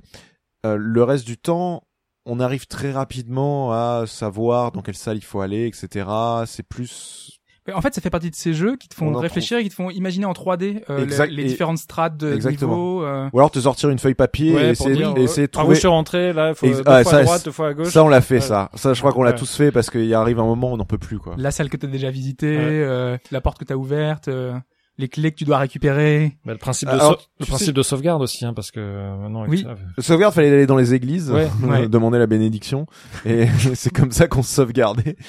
[0.65, 1.83] euh, le reste du temps,
[2.25, 6.07] on arrive très rapidement à savoir dans quelle salle il faut aller, etc.
[6.45, 7.34] C'est plus
[7.73, 9.69] en fait, ça fait partie de ces jeux qui te On font réfléchir et qui
[9.69, 12.73] te font imaginer en 3D euh, Exact- les, différentes strates de Exactement.
[12.75, 13.03] niveaux.
[13.03, 13.27] euh.
[13.33, 15.61] ou alors te sortir une feuille papier Ouais, et essayer, dire, et essayer de par
[15.61, 15.75] où trouver.
[15.75, 17.67] je suis rentré, là, il faut Ex- deux ah, fois ça, à droite, deux fois
[17.69, 17.87] à gauche.
[17.89, 18.41] Ça on l'a fait Ouais.
[18.41, 18.69] ça.
[18.75, 19.37] Ça je crois qu'on l'a Ouais.
[19.37, 21.33] tous fait parce qu'il arrive un moment où on n'en peut plus quoi.
[21.37, 22.63] La salle que tu as déjà visitée, Ouais.
[22.65, 24.53] euh, la porte que tu as ouverte, euh,
[24.97, 26.37] les clés que tu dois récupérer.
[26.45, 28.71] Bah, le principe de, Alors, sau- le tu principe sais- de sauvegarde aussi, hein, parce
[28.71, 29.63] que euh, maintenant, avec Oui.
[29.63, 31.89] ça, Le sauvegarde fallait aller dans les églises, Ouais, ouais.
[31.89, 32.85] demander la bénédiction
[33.25, 35.17] et c'est comme ça qu'on se sauvegardait.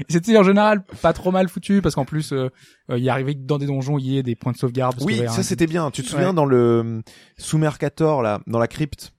[0.00, 2.48] Et C'était en général pas trop mal foutu parce qu'en plus, euh,
[2.90, 4.94] euh, il arrivait que dans des donjons, il y ait des points de sauvegarde.
[4.94, 5.90] parce Oui, ça un- c'était bien.
[5.90, 6.34] Tu te souviens Ouais.
[6.34, 7.02] dans le
[7.38, 9.13] sous Mercator là, dans la crypte,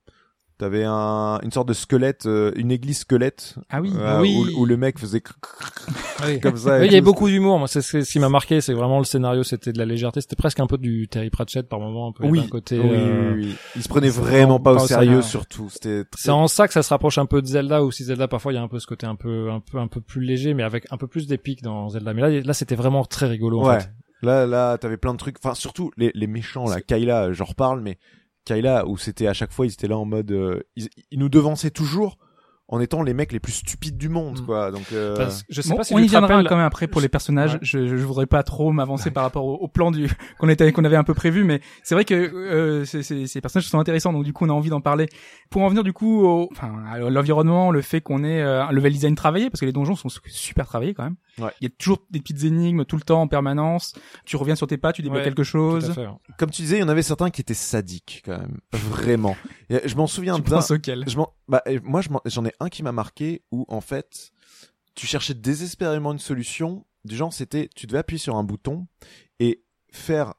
[0.58, 3.92] T'avais un, une sorte de squelette, euh, une église squelette, Ah oui.
[3.94, 4.54] euh, Oui.
[4.56, 6.40] où, où le mec faisait cr- cr- Oui.
[6.40, 6.80] comme ça.
[6.80, 7.60] Oui, il y avait beaucoup d'humour.
[7.60, 10.22] Moi, c'est ce qui m'a marqué, c'est vraiment le scénario, c'était de la légèreté.
[10.22, 12.40] C'était presque un peu du Terry Pratchett par moment, un peu Oui.
[12.40, 12.80] d'un côté.
[12.80, 13.56] Oui, euh, oui, oui.
[13.76, 15.70] Il se prenait vraiment pas au sérieux, surtout.
[15.70, 16.22] C'était très...
[16.22, 18.54] C'est en ça que ça se rapproche un peu de Zelda, ou si Zelda parfois
[18.54, 20.54] il y a un peu ce côté un peu, un peu, un peu plus léger,
[20.54, 22.14] mais avec un peu plus d'épique dans Zelda.
[22.14, 23.60] Mais là, là, c'était vraiment très rigolo.
[23.60, 23.82] En Ouais.
[23.82, 23.90] fait.
[24.22, 25.36] Là, là, t'avais plein de trucs.
[25.44, 26.80] Enfin, surtout les, les méchants là.
[26.80, 27.98] Kayla, j'en reparle, mais
[28.46, 31.30] Kayla, où c'était à chaque fois, ils étaient là en mode, euh, ils, ils nous
[31.30, 32.18] devançaient toujours
[32.68, 34.46] en étant les mecs les plus stupides du monde, Mm.
[34.46, 34.72] quoi.
[34.72, 37.00] Donc, euh, Parce- je sais Bon, pas si on y viendra quand même après pour
[37.00, 37.54] les personnages.
[37.54, 37.60] Ouais.
[37.62, 40.08] Je, je, je voudrais pas trop m'avancer par rapport au, au plan du
[40.40, 43.40] qu'on était qu'on avait un peu prévu, mais c'est vrai que euh, c'est- c'est- ces
[43.42, 45.08] personnages sont intéressants, donc du coup on a envie d'en parler.
[45.52, 48.72] Pour en venir du coup au, enfin à l'environnement, le fait qu'on ait euh, un
[48.72, 51.16] level design travaillé, parce que les donjons sont super travaillés quand même.
[51.38, 51.52] Ouais.
[51.62, 53.94] Il y a toujours des petites énigmes tout le temps en permanence.
[54.26, 55.94] Tu reviens sur tes pas, tu débloques Ouais, quelque Tout à chose.
[55.94, 56.08] fait,
[56.40, 59.36] comme tu disais, il y en avait certains qui étaient sadiques quand même, vraiment.
[59.70, 60.60] Je m'en souviens Tu d'un.
[61.08, 64.32] Je m'en, bah, moi, j'en ai un qui m'a marqué où, en fait,
[64.96, 66.86] tu cherchais désespérément une solution.
[67.04, 68.88] Du genre, c'était, tu devais appuyer sur un bouton
[69.40, 70.34] et faire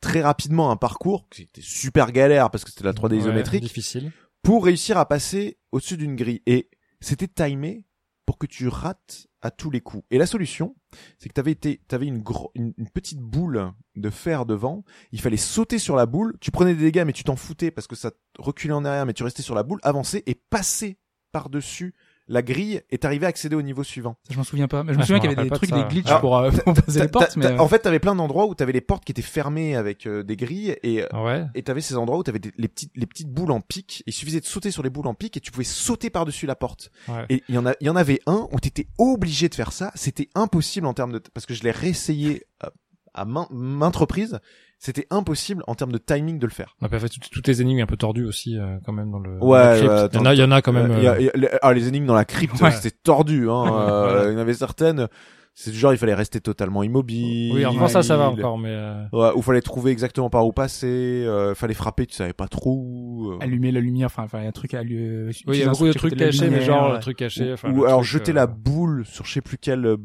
[0.00, 3.62] très rapidement un parcours, qui était super galère parce que c'était la 3D Ouais, isométrique,
[3.62, 4.12] difficile.
[4.42, 6.40] pour réussir à passer au-dessus d'une grille.
[6.46, 7.84] Et c'était timé
[8.24, 10.04] pour que tu rates à tous les coups.
[10.10, 10.74] Et la solution,
[11.18, 14.84] c'est que t'avais été, t'avais une, gro- une, une petite boule de fer devant.
[15.12, 16.36] Il fallait sauter sur la boule.
[16.40, 19.14] Tu prenais des dégâts, mais tu t'en foutais parce que ça reculait en arrière, mais
[19.14, 20.98] tu restais sur la boule, avancer et passer
[21.32, 21.94] par-dessus
[22.28, 24.16] la grille et t'arrivais à accéder au niveau suivant.
[24.28, 24.84] Ça, Je m'en souviens pas.
[24.84, 26.38] Mais je me Ah, souviens qu'il y avait des trucs, de des glitches Alors, pour,
[26.38, 28.80] euh, pour passer les portes, mais t'as- En fait, t'avais plein d'endroits où t'avais les
[28.80, 31.46] portes qui étaient fermées avec euh, des grilles et Ouais.
[31.56, 34.04] et t'avais ces endroits où t'avais des, les petites les petites boules en pique.
[34.06, 36.46] Il suffisait de sauter sur les boules en pique et tu pouvais sauter par dessus
[36.46, 36.90] la porte.
[37.08, 37.26] Ouais.
[37.30, 39.72] Et il y en a il y en avait un où t'étais obligé de faire
[39.72, 39.90] ça.
[39.96, 42.68] C'était impossible en termes de parce que je l'ai réessayé euh,
[43.14, 44.38] à main- maintes reprises.
[44.82, 46.74] C'était impossible en termes de timing de le faire.
[46.80, 49.18] On a fait toutes, toutes les énigmes un peu tordues aussi, euh, quand même, dans
[49.18, 49.38] le.
[49.38, 50.14] dans Ouais, la crypte.
[50.14, 50.90] il y en a, il y en a quand même.
[50.90, 52.70] Euh, il y a- il y a- les- ah, les énigmes dans la crypte, Ouais.
[52.70, 53.50] c'était tordu.
[53.50, 53.64] Hein.
[53.70, 54.24] Euh.
[54.28, 55.06] Il y en avait certaines.
[55.52, 57.52] C'est du genre il fallait rester totalement immobile.
[57.52, 58.70] Oui, enfin ça, ça va encore, mais.
[58.70, 61.24] euh, Ouais, où fallait trouver exactement par où passer.
[61.26, 63.32] Euh, fallait frapper, tu savais pas trop.
[63.32, 63.38] euh.
[63.44, 64.06] allumer la lumière.
[64.06, 65.26] Enfin, enfin, il y a un truc à allumer.
[65.46, 67.52] Oui, il y a beaucoup de trucs cachés, mais genre le truc caché.
[67.52, 69.96] enfin, ou le alors truc, jeter euh, la boule sur je sais plus quel euh,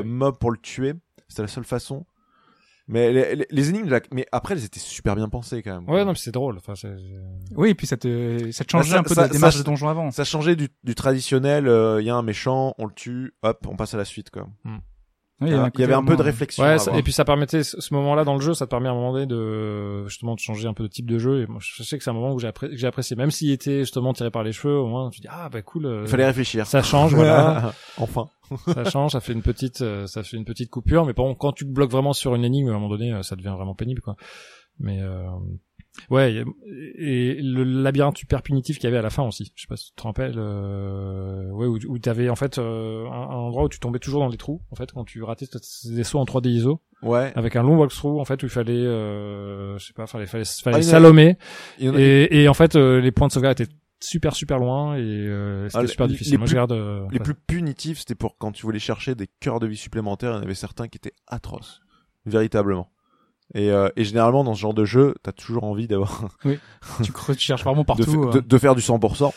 [0.00, 0.92] Ah, mob pour le tuer.
[1.28, 2.04] C'était la seule façon.
[2.88, 5.72] Mais les, les- les énigmes, de la- mais après, elles étaient super bien pensées quand
[5.80, 5.88] même.
[5.88, 6.56] Ouais, non, mais c'est drôle.
[6.56, 6.94] Enfin, c'est.
[7.54, 9.54] Oui, et puis ça te, ça te change Ça- un peu ça- de la démarche
[9.54, 10.10] ça- de donjon avant.
[10.10, 11.64] Ça changeait du, du traditionnel.
[12.00, 14.30] Il y a un méchant, on le tue, hop, on passe à la suite.
[14.30, 14.48] Quoi.
[15.42, 16.62] Oui, Il y, avait un peu de réflexion.
[16.64, 18.92] Ouais, ça- et puis ça permettait ce moment-là dans le jeu, ça te permet à
[18.92, 21.42] un moment donné de justement de changer un peu de type de jeu.
[21.42, 23.80] Et moi, je sais que c'est un moment où j'ai appré- apprécié, même s'il était
[23.80, 24.76] justement tiré par les cheveux.
[24.78, 25.86] Au moins, tu dis ah bah cool.
[25.86, 26.66] euh, Il fallait réfléchir.
[26.66, 27.72] ça change, voilà.
[27.98, 28.28] enfin.
[28.66, 31.06] ça change, ça fait une petite, euh, ça fait une petite coupure.
[31.06, 33.36] Mais bon, quand tu bloques vraiment sur une énigme, à un moment donné, euh, ça
[33.36, 34.16] devient vraiment pénible, quoi.
[34.78, 35.24] Mais euh,
[36.10, 36.44] ouais,
[36.98, 39.52] et le labyrinthe super punitif qu'il y avait à la fin aussi.
[39.54, 40.34] Je sais pas si tu te rappelles.
[40.36, 44.20] Euh, ouais, où, où t'avais en fait euh, un, un endroit où tu tombais toujours
[44.20, 44.60] dans les trous.
[44.70, 45.46] En fait, quand tu ratais
[45.84, 47.32] des sauts en 3D ISO, Ouais.
[47.34, 50.44] avec un long walkthrough en fait où il fallait, euh, je sais pas, fallait, fallait,
[50.44, 51.36] fallait Ah, salomer.
[51.80, 55.00] A- Et, et en fait, euh, les points de sauvegarde étaient super super loin et
[55.00, 56.38] euh, c'était Ah, les- super les difficile.
[56.38, 56.72] Moi, plus- je regarde.
[56.72, 57.24] euh, Les ouais.
[57.24, 60.30] plus punitifs, c'était pour quand tu voulais chercher des cœurs de vie supplémentaires.
[60.30, 61.80] Il y en avait certains qui étaient atroces,
[62.24, 62.91] véritablement.
[63.54, 66.22] Et, euh, et généralement dans ce genre de jeu, t'as toujours envie d'avoir
[67.02, 68.04] Tu, creuses, tu cherches vraiment de, partout.
[68.04, 68.32] fa- euh.
[68.32, 69.30] de, de faire du 100%.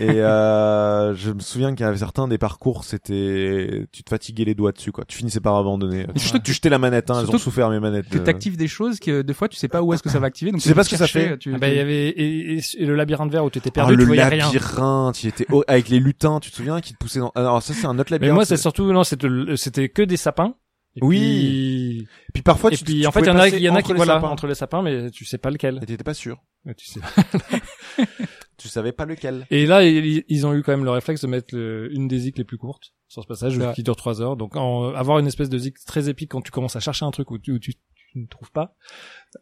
[0.00, 4.44] Et euh, je me souviens qu'il y avait certains des parcours, c'était tu te fatiguais
[4.44, 5.04] les doigts dessus quoi.
[5.06, 6.06] Tu finissais par abandonner.
[6.16, 8.08] Surtout que tu jetais la manette, hein, elles surtout ont souffert mes manettes.
[8.08, 8.22] que euh.
[8.22, 10.50] t'actives des choses que des fois tu sais pas où est-ce que ça va activer.
[10.52, 11.38] Donc Tu sais pas ce que ça fait.
[11.38, 13.70] Tu, Ah bah, il y avait et, et- et le labyrinthe vert où tu étais
[13.70, 14.44] Ah, perdu, le tu voyais rien.
[14.46, 17.62] labyrinthe, il était haut- avec les lutins, tu te souviens qui te poussaient dans Alors
[17.62, 18.34] ça c'est un autre Mais labyrinthe.
[18.34, 20.54] moi, c'est surtout non, c'était que des sapins.
[20.96, 21.18] Et Oui.
[21.18, 21.98] Puis...
[22.28, 23.74] Et puis parfois Et tu puis tu en fait, il y en a, y en
[23.74, 24.28] a qui voilà sapins.
[24.28, 25.78] entre les sapins, mais tu sais pas lequel.
[25.82, 26.38] Et t'étais pas sûr.
[26.76, 27.00] Tu sais.
[28.56, 29.46] Tu savais pas lequel.
[29.50, 32.18] Et là, ils, ils ont eu quand même le réflexe de mettre le- une des
[32.20, 33.72] zik les plus courtes sur ce passage Ouais.
[33.74, 34.36] qui dure trois heures.
[34.36, 37.10] Donc en- avoir une espèce de zik très épique quand tu commences à chercher un
[37.10, 37.74] truc où tu, où tu,
[38.14, 38.74] ne trouves pas.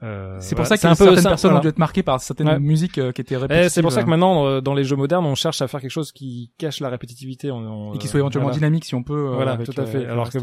[0.03, 0.57] Euh, C'est voilà.
[0.57, 1.59] pour ça que certaines personnes voilà.
[1.59, 2.59] ont dû être marquées par certaines Ouais.
[2.61, 3.69] musiques euh, qui étaient Eh, répétitives.
[3.71, 5.81] c'est pour ça que euh, maintenant, euh, dans les jeux modernes, on cherche à faire
[5.81, 7.51] quelque chose qui cache la répétitivité.
[7.51, 8.59] On, on, et qui soit éventuellement voilà.
[8.59, 9.29] dynamique si on peut.
[9.35, 10.07] Voilà, avec, tout à fait.
[10.07, 10.39] Alors que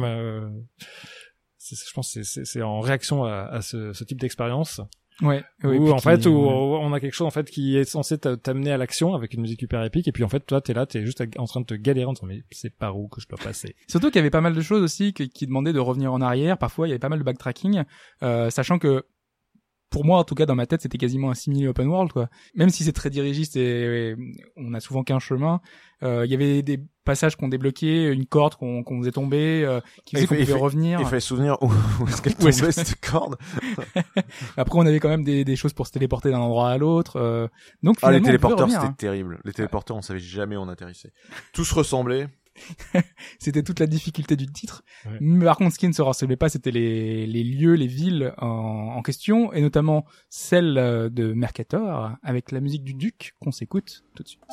[1.57, 4.81] c'est- je pense que c'est- en réaction à, à ce, ce type d'expérience
[5.21, 8.17] ouais, oui, où en fait où on a quelque chose en fait qui est censé
[8.17, 10.73] t'a- t'amener à l'action avec une musique hyper épique et puis en fait toi t'es
[10.73, 13.21] là t'es juste en train de te galérer en disant mais c'est par où que
[13.21, 13.75] je dois passer.
[13.87, 16.21] Surtout qu'il y avait pas mal de choses aussi qui, qui demandaient de revenir en
[16.21, 16.57] arrière.
[16.57, 17.83] Parfois, il y avait pas mal de backtracking,
[18.23, 19.05] euh, sachant que
[19.89, 22.29] pour moi, en tout cas, dans ma tête, c'était quasiment assimilé open world, quoi.
[22.55, 24.15] Même si c'est très dirigiste et, et
[24.55, 25.61] on a souvent qu'un chemin,
[26.03, 29.81] euh, il y avait des passages qu'on débloquait, une corde qu'on qu'on faisait tomber, euh,
[30.05, 30.99] qui faisait qu'on pouvait fait- revenir.
[30.99, 31.71] Il fallait se souvenir où,
[32.01, 33.37] où est-ce qu'elle tombait cette corde.
[34.57, 37.17] Après, on avait quand même des, des choses pour se téléporter d'un endroit à l'autre.
[37.17, 37.47] euh,
[37.83, 38.95] donc Ah, les téléporteurs, c'était hein.
[38.97, 39.39] terrible.
[39.45, 41.11] Les téléporteurs, on savait jamais où on atterrissait.
[41.53, 42.27] Tous ressemblaient.
[43.39, 44.83] C'était toute la difficulté du titre.
[45.05, 45.17] Ouais.
[45.19, 48.33] Mais par contre, ce qui ne se ressemblait pas, c'était les, les lieux, les villes
[48.37, 53.51] en, en question, et notamment celle euh, de Mercator, avec la musique du Duc qu'on
[53.51, 54.43] s'écoute tout de suite.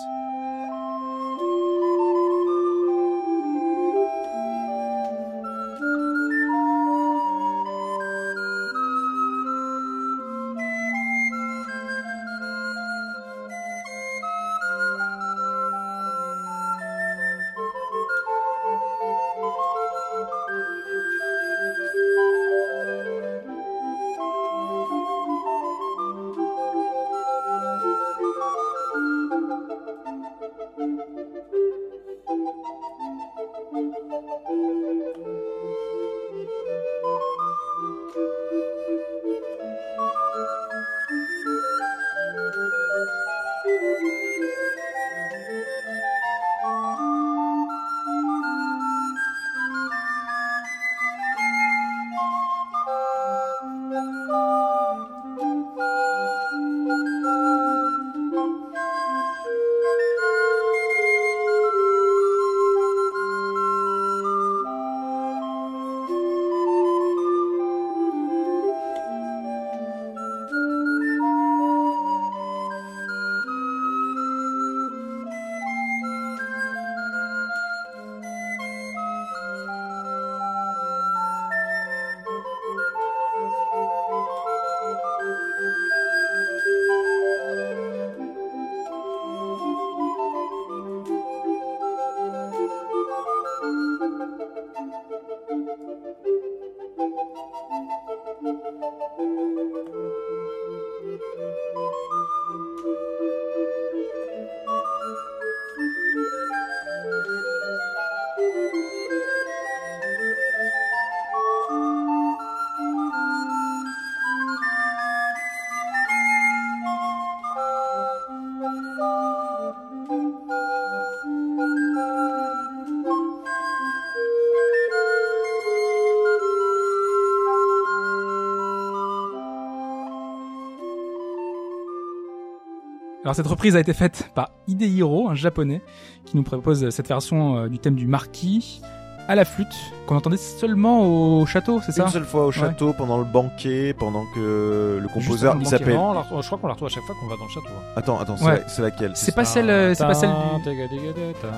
[133.26, 135.82] Alors cette reprise a été faite par Hidehiro, un japonais,
[136.26, 138.80] qui nous propose cette version euh, du thème du marquis
[139.26, 139.74] à la flûte,
[140.06, 141.02] qu'on entendait seulement
[141.40, 145.08] au château, c'est ça Une seule fois au château, pendant le banquet, pendant que le
[145.08, 145.88] composeur, le il s'appelle...
[145.90, 147.66] Je crois qu'on la retrouve à chaque fois qu'on va dans le château.
[147.76, 147.92] hein.
[147.96, 148.60] Attends, attends, c'est Ouais.
[148.60, 150.70] la- c'est laquelle C'est pas celle, euh, c'est pas celle du...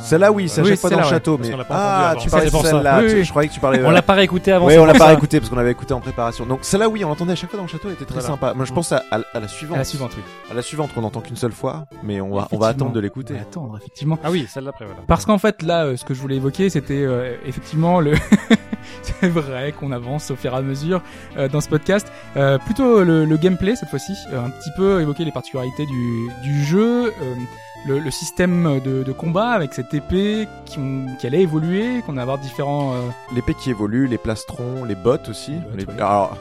[0.01, 1.51] Celle-là, oui, c'est à Oui, chaque fois dans le celle-là, château, mais...
[1.71, 3.85] Ah, tu parlais de celle-là, Oui, je croyais que tu parlais...
[3.85, 4.67] On l'a pas réécouté avant.
[4.67, 5.13] Oui, on l'a pas ça.
[5.13, 6.47] écouté parce qu'on avait écouté en préparation.
[6.47, 8.29] Donc celle-là, oui, on l'entendait à chaque fois dans le château, elle était très Voilà.
[8.29, 8.55] sympa.
[8.55, 9.77] Moi, je pense à, à- à la suivante.
[9.77, 10.23] À la suivante, oui.
[10.51, 13.01] À la suivante, qu'on n'entend qu'une seule fois, mais on va, on va attendre de
[13.01, 13.35] l'écouter.
[13.39, 14.19] Attendre, effectivement.
[14.25, 15.01] Ah oui, celle d'après, voilà.
[15.07, 18.13] Parce qu'en fait, là, euh, ce que je voulais évoquer, c'était euh, effectivement le.
[19.03, 21.03] c'est vrai qu'on avance au fur et à mesure
[21.37, 22.11] euh, dans ce podcast.
[22.37, 26.29] Euh, plutôt le, le gameplay cette fois-ci, euh, un petit peu évoquer les particularités du,
[26.43, 27.35] du jeu, euh,
[27.87, 30.81] le, le système de, de combat avec cette épée qui,
[31.21, 32.99] qui allait évoluer, qu'on allait avoir différents euh,
[33.35, 35.53] L'épée qui évolue, les plastrons, les bottes aussi.
[35.53, 35.95] bottes, Les- ouais.
[36.01, 36.39] Alors, ça,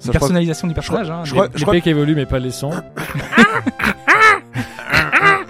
[0.00, 1.10] je crois- personnalisation du personnage.
[1.10, 2.70] hein, je crois- je L'épée qui évolue, mais pas les sons.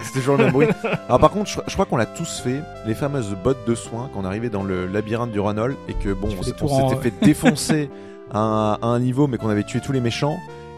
[0.09, 0.67] C'était toujours le même bruit.
[1.07, 4.09] Alors par contre, je, je crois qu'on l'a tous fait, les fameuses bottes de soins,
[4.13, 6.39] quand on arrivait dans le labyrinthe du Ranol et que bon, on,
[6.83, 7.89] en- s'était fait défoncer
[8.33, 10.37] à un, à un niveau, mais qu'on avait tué tous les méchants.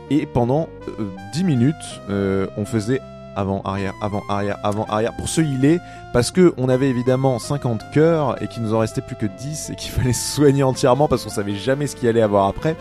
[0.10, 0.68] Et pendant
[1.00, 1.76] euh, 10 minutes,
[2.10, 3.00] euh, on faisait
[3.38, 5.80] avant, arrière, avant, arrière, avant, arrière pour se healer
[6.12, 9.70] parce que on avait évidemment 50 cœurs et qu'il nous en restait plus que 10
[9.70, 12.76] et qu'il fallait se soigner entièrement parce qu'on savait jamais ce qu'il allait avoir après.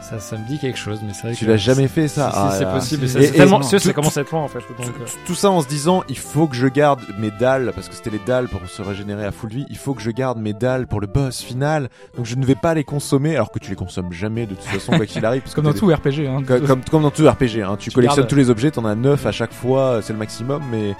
[0.00, 2.30] Ça, ça me dit quelque chose, mais c'est vrai Tu que l'as jamais fait ça?
[2.30, 2.72] si, Ah, c'est là.
[2.74, 3.02] possible.
[3.02, 4.58] mais Et- ça- et- C'est tellement, tout- ça, ça commence à être loin en fait.
[4.60, 7.72] Donc, tout, euh, tout ça en se disant il faut que je garde mes dalles
[7.74, 10.10] parce que c'était les dalles pour se régénérer à full vie il faut que je
[10.10, 13.50] garde mes dalles pour le boss final donc je ne vais pas les consommer alors
[13.50, 15.72] que tu les consommes jamais de toute façon quoi qu'il arrive parce que Comme dans
[15.72, 16.26] t'as tout RPG.
[16.28, 17.76] Hein, des- comme, comme, comme dans tout RPG hein.
[17.78, 20.18] tu, Tu collectionnes gardes- tous les objets t'en as 9 à chaque fois c'est le
[20.20, 20.94] maximum mais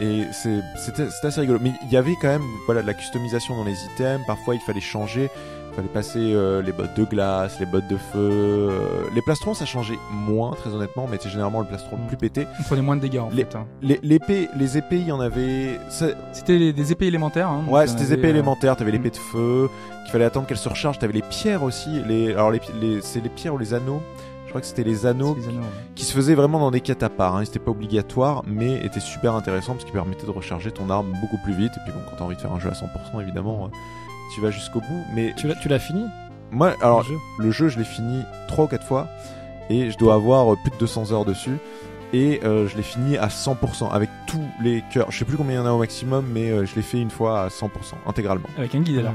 [0.00, 2.94] et c'est c'était c'était assez rigolo mais il y avait quand même voilà de la
[2.94, 5.28] customisation dans les items parfois il fallait changer
[5.74, 8.78] fallait passer euh, les bottes de glace les bottes de feu euh,
[9.14, 12.46] les plastrons ça changeait moins très honnêtement mais c'est généralement le plastron le plus pété
[12.60, 13.56] On prenait moins de dégâts en Les- fait.
[13.56, 13.66] hein.
[13.82, 15.78] les, l'épée, les épées, il y en avait.
[15.88, 17.48] ça- C'était des- épées élémentaires.
[17.48, 18.76] Hein, Ouais, c'était des épées euh, élémentaires.
[18.76, 19.68] T'avais l'épée de feu,
[20.04, 20.98] qu'il fallait attendre qu'elle se recharge.
[20.98, 22.00] T'avais les pierres aussi.
[22.06, 24.00] Les, alors les, les- c'est les pierres ou les anneaux.
[24.44, 25.84] Je crois que c'était les anneaux C'est les anneaux, ouais.
[25.96, 27.36] qui se faisaient vraiment dans des quêtes à part.
[27.36, 27.44] Hein.
[27.44, 31.38] C'était pas obligatoire, mais était super intéressant parce qu'il permettait de recharger ton arme beaucoup
[31.42, 31.72] plus vite.
[31.76, 33.70] Et puis bon, quand t'as envie de faire un jeu à 100%, évidemment,
[34.34, 35.04] tu vas jusqu'au bout.
[35.14, 36.04] Mais Tu l'as, tu l'as fini?
[36.50, 37.14] Moi, alors, le jeu?
[37.40, 39.08] le jeu, je l'ai fini 3 ou 4 fois
[39.70, 41.56] et je dois avoir euh, plus de 200 heures dessus.
[42.12, 45.10] Et euh, je l'ai fini à 100% avec tous les cœurs.
[45.10, 47.00] Je sais plus combien il y en a au maximum, mais euh, je l'ai fait
[47.00, 47.66] une fois à 100%
[48.06, 48.46] intégralement.
[48.56, 49.14] Avec un guide alors.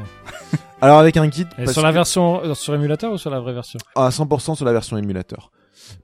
[0.82, 3.39] Alors avec un guide, Et sur la que- version euh, sur émulateur ou sur la
[3.39, 3.80] vraie version?
[3.95, 5.52] À 100% sur la version émulateur,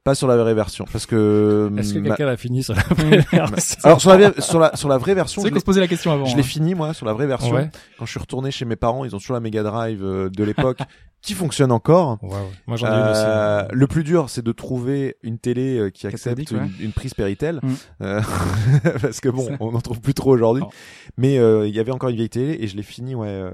[0.03, 1.71] pas sur la vraie version, parce que.
[1.77, 4.75] Est-ce que ma- quelqu'un l'a fini sur la vraie version Alors sur la, sur la
[4.75, 6.25] sur la vraie version, C'est qu'on l'ai- se posait la question avant.
[6.25, 6.43] je l'ai hein.
[6.43, 7.53] fini moi sur la vraie version.
[7.55, 7.69] Ouais.
[7.97, 10.43] Quand je suis retourné chez mes parents, ils ont toujours la Mega Drive euh, de
[10.43, 10.79] l'époque
[11.21, 12.19] qui fonctionne encore.
[12.21, 12.35] Ouais, ouais.
[12.67, 13.21] Moi j'en ai une aussi.
[13.25, 16.67] Euh, le plus dur, c'est de trouver une télé euh, qui accepte une, ouais.
[16.79, 17.73] une prise Péritel, Mm.
[18.03, 18.21] Euh,
[19.01, 20.63] parce que bon, on n'en trouve plus trop aujourd'hui.
[20.63, 20.69] Non.
[21.17, 23.51] Mais euh, il y avait encore une vieille télé et je l'ai fini ouais euh,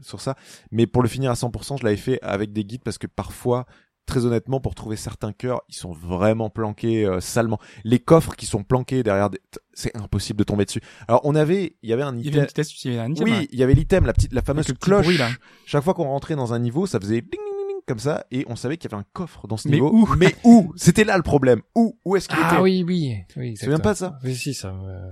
[0.00, 0.34] sur ça.
[0.70, 3.66] Mais pour le finir à 100%, je l'avais fait avec des guides parce que parfois,
[4.06, 7.58] très honnêtement, pour trouver certains cœurs, ils sont vraiment planqués euh, salement.
[7.84, 9.40] Les coffres qui sont planqués derrière, des...
[9.72, 10.80] c'est impossible de tomber dessus.
[11.08, 12.40] Alors on avait, il y avait un Il y avait item.
[12.40, 13.24] une petite astuce, il y avait un item.
[13.24, 15.04] Oui, il y avait l'item, la petite, la fameuse cloche.
[15.04, 15.30] bruit, là.
[15.66, 17.40] Chaque fois qu'on rentrait dans un niveau, ça faisait ding
[17.86, 19.90] comme ça, et on savait qu'il y avait un coffre dans ce Mais niveau.
[19.92, 20.72] où Mais où?
[20.76, 21.60] C'était là le problème.
[21.74, 21.98] Où?
[22.04, 22.46] Où est-ce qu'il était?
[22.50, 23.54] Ah oui, oui, oui.
[23.54, 24.18] Tu te souviens pas de ça?
[24.24, 24.72] Oui, si, ça.
[24.72, 25.10] me-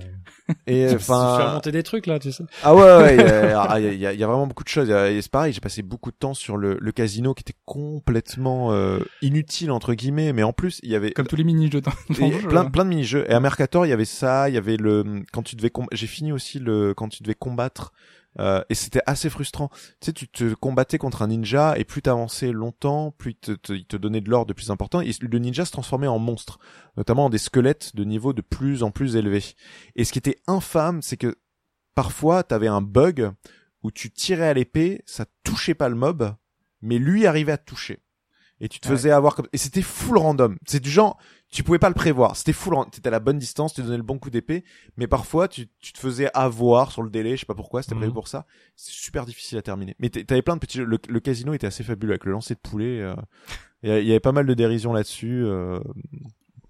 [0.67, 2.45] Et Tu fais enfin, remonter des trucs là, tu sais.
[2.63, 4.89] ah ouais, ouais, il y a- ah, y, a- y y vraiment beaucoup de choses.
[4.89, 7.59] Y et C'est pareil, j'ai passé beaucoup de temps sur le, le casino qui était
[7.67, 11.81] complètement euh, inutile entre guillemets, mais en plus il y avait Comme tous les mini-jeux
[11.81, 12.49] dans, dans Et le jeu.
[12.49, 12.71] plein, hein.
[12.71, 13.25] plein de mini-jeux.
[13.29, 15.87] Et à Mercator, il y avait ça, il y avait le quand tu devais com-
[15.93, 17.93] j'ai fini aussi le quand tu devais combattre
[18.39, 19.69] euh, et c'était assez frustrant.
[20.01, 23.53] Tu sais, tu te combattais contre un ninja et plus t'avançais longtemps, plus il te,
[23.53, 25.01] te- il te donnait de l'or de plus important.
[25.01, 26.59] Et le ninja se transformait en monstre,
[26.97, 29.43] notamment en des squelettes de niveau de plus en plus élevé.
[29.97, 31.37] Et ce qui était infâme, c'est que
[31.95, 33.33] parfois t'avais un bug
[33.83, 36.35] où tu tirais à l'épée, ça touchait pas le mob,
[36.83, 37.99] mais lui arrivait à te toucher.
[38.61, 38.95] Et tu te Ouais.
[38.95, 40.57] faisais avoir comme et c'était full random.
[40.67, 41.19] C'est du genre
[41.51, 42.37] tu pouvais pas le prévoir.
[42.37, 42.91] C'était full random.
[42.91, 44.65] T'étais à la bonne distance, tu donnais le bon coup d'épée,
[44.97, 47.95] mais parfois tu, tu te faisais avoir sur le délai, je sais pas pourquoi, c'était
[47.97, 48.01] Mhm.
[48.03, 48.47] prévu pour ça.
[48.77, 49.97] C'est super difficile à terminer.
[49.99, 50.85] Mais t'a- t'avais plein de petits jeux.
[50.85, 53.01] Le, le casino était assez fabuleux avec le lancer de poulet.
[53.01, 53.15] euh,
[53.83, 55.43] Il y avait pas mal de dérision là-dessus.
[55.45, 55.81] euh,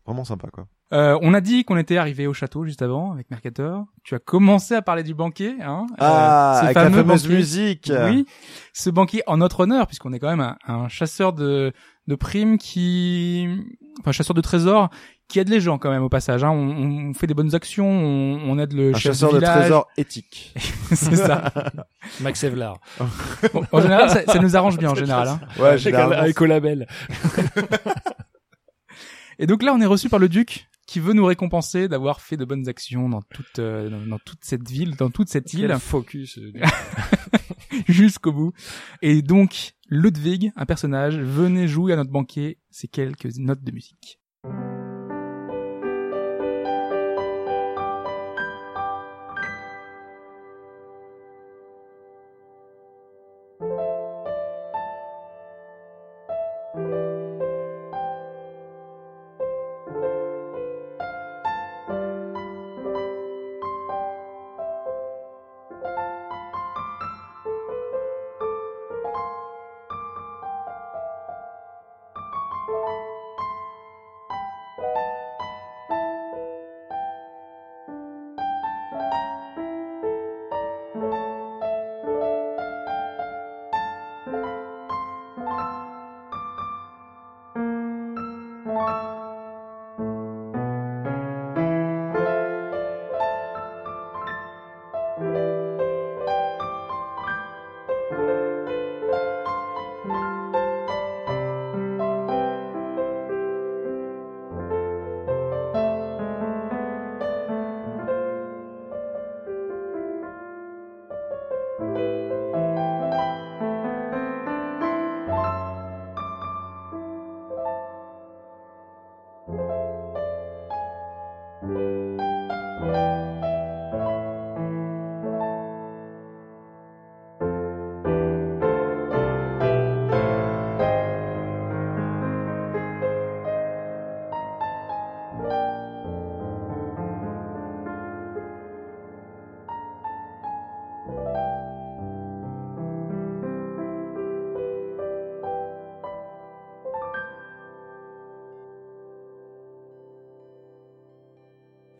[0.06, 0.66] vraiment sympa quoi.
[0.92, 3.84] Euh, on a dit qu'on était arrivé au château juste avant avec Mercator.
[4.02, 7.36] Tu as commencé à parler du banquet, hein euh, Ah, avec la fameuse banquet.
[7.36, 7.92] musique.
[8.06, 8.26] Oui,
[8.72, 11.72] ce banquier en notre honneur, puisqu'on est quand même un, un chasseur de,
[12.08, 13.46] de primes qui,
[14.00, 14.90] enfin chasseur de trésors,
[15.28, 16.44] qui aide les gens quand même au passage.
[16.44, 16.50] Hein.
[16.50, 19.88] On, on fait des bonnes actions, on, on aide le Un chef chasseur de trésors
[19.96, 20.54] éthique.
[20.92, 21.52] c'est ça.
[22.20, 22.78] Max Evlar.
[23.52, 25.28] Bon, en général, ça, ça nous arrange bien en général.
[25.28, 25.40] Hein.
[25.58, 26.86] Ouais, généralement, avec au label.
[29.38, 32.36] Et donc là, on est reçu par le duc qui veut nous récompenser d'avoir fait
[32.36, 35.68] de bonnes actions dans toute euh, dans, dans toute cette ville, dans toute cette île.
[35.68, 36.40] Quel focus.
[37.88, 38.52] jusqu'au bout.
[39.02, 44.20] Et donc, Ludwig, un personnage, venez jouer à notre banquet ces quelques notes de musique.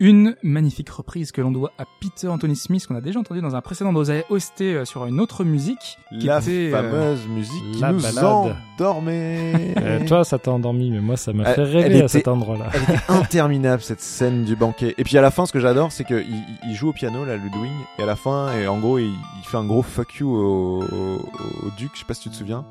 [0.02, 3.54] Une magnifique reprise que l'on doit à Peter Anthony Smith qu'on a déjà entendu dans
[3.54, 7.80] un précédent OST euh, sur une autre musique qui La était, euh, fameuse musique qui
[7.82, 8.24] la nous balade.
[8.78, 9.74] endormait.
[9.78, 12.08] Euh, toi, ça t'a endormi, mais moi, ça m'a Elle- fait elle rêver était- à
[12.08, 12.68] cet endroit-là.
[12.72, 14.94] Elle était interminable cette scène du banquet.
[14.96, 16.24] Et puis à la fin, ce que j'adore, c'est qu'il
[16.66, 19.44] il joue au piano, là, Ludwig, et à la fin, et en gros, il, il
[19.46, 21.16] fait un gros fuck you au, au,
[21.66, 22.64] au duc, je sais pas si tu te souviens,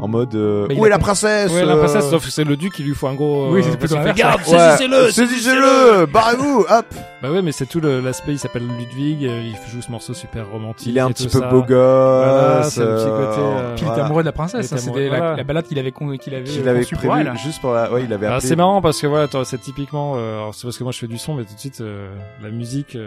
[0.00, 2.56] en mode euh, où est la princesse Ouais, la euh, princesse, sauf que c'est le
[2.56, 3.50] duc qui lui faut un gros.
[3.52, 6.86] Oui, euh, c'est plutôt l'inverse, Garde, Ouais, saisissez-le, saisissez-le, barrez-vous, hop.
[7.22, 8.32] Bah ouais, mais c'est tout le- l'aspect.
[8.32, 9.24] Il s'appelle Ludwig.
[9.26, 10.86] euh, Il joue ce morceau super romantique.
[10.86, 11.48] Il est un et petit peu ça.
[11.50, 11.68] beau gosse.
[11.68, 14.04] Voilà, c'est le petit euh, côté, euh, Puis il voilà.
[14.06, 16.80] amoureux de la princesse, hein, c'était la, balade qu'il avait con- qu'il avait, Qu'il avait
[16.84, 17.36] pour prévu elle.
[17.36, 18.40] juste pour la, ouais, il avait appelé.
[18.48, 20.14] c'est marrant parce que voilà, c'est typiquement.
[20.16, 22.08] euh, alors, c'est parce que moi je fais du son, mais tout de suite euh,
[22.42, 23.06] la musique, euh,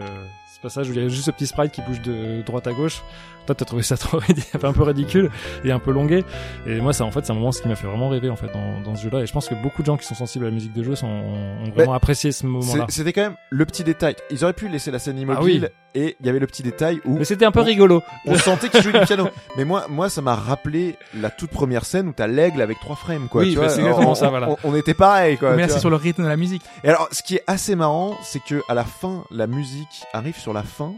[0.55, 2.71] ce passage où il y a juste ce petit sprite qui bouge de droite à
[2.73, 3.01] gauche.
[3.45, 4.19] Toi, t'as trouvé ça trop
[4.63, 5.29] un peu ridicule
[5.65, 6.23] et un peu longué.
[6.65, 8.37] Et moi, ça, en fait, c'est un moment ce qui m'a fait vraiment rêver en
[8.37, 9.19] fait dans, dans ce jeu-là.
[9.19, 10.95] Et je pense que beaucoup de gens qui sont sensibles à la musique de jeu
[10.95, 12.85] sont, ont vraiment apprécié ce moment-là.
[12.87, 14.02] C'était quand même le petit détail.
[14.31, 16.99] Ils auraient pu laisser la scène Ah immobile et il y avait le petit détail
[17.05, 18.01] où Mais c'était un peu rigolo.
[18.25, 19.29] on sentait qu'il jouait du piano.
[19.57, 22.95] Mais moi, moi, ça m'a rappelé la toute première scène où t'as l'aigle avec trois
[22.95, 23.41] frames, quoi.
[23.43, 23.69] Oui, tu bah, vois.
[23.69, 24.49] c'est exactement on, ça, voilà.
[24.49, 25.55] On, on était pareil, quoi.
[25.55, 26.63] Mais là, c'est sur le rythme de la musique.
[26.83, 30.37] Et alors, ce qui est assez marrant, c'est que à la fin, la musique arrive
[30.37, 30.93] sur la fin.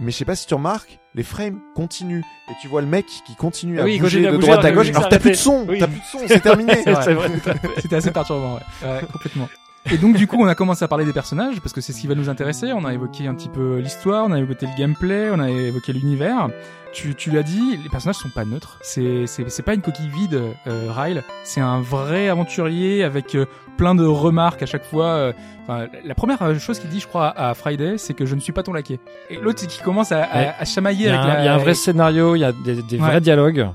[0.00, 3.04] Mais je sais pas si tu remarques, les frames continuent et tu vois le mec
[3.26, 4.88] qui continue à Oui, bouger continue à de droite à gauche.
[4.88, 5.78] Alors t'as plus de son, Oui.
[5.78, 6.72] t'as plus de son, c'est terminé.
[7.78, 8.88] C'était assez perturbant, ouais.
[8.88, 9.48] Ouais, complètement.
[9.92, 12.00] Et donc du coup, on a commencé à parler des personnages parce que c'est ce
[12.00, 12.72] qui va nous intéresser.
[12.72, 15.92] On a évoqué un petit peu l'histoire, on a évoqué le gameplay, on a évoqué
[15.92, 16.48] l'univers.
[16.92, 18.78] Tu, tu l'as dit, les personnages sont pas neutres.
[18.82, 21.22] C'est c'est c'est pas une coquille vide, euh, Ryle.
[21.44, 23.46] C'est un vrai aventurier avec euh,
[23.78, 25.06] plein de remarques à chaque fois.
[25.06, 25.32] euh.
[25.62, 28.52] Enfin, la première chose qu'il dit, je crois, à Friday, c'est que je ne suis
[28.52, 28.98] pas ton laquet.
[29.30, 31.40] Et l'autre, c'est qu'il commence à, à, à chamailler Il y, a avec un, la.
[31.42, 33.06] il y a un vrai scénario, il y a des, des Ouais.
[33.06, 33.68] vrais dialogues.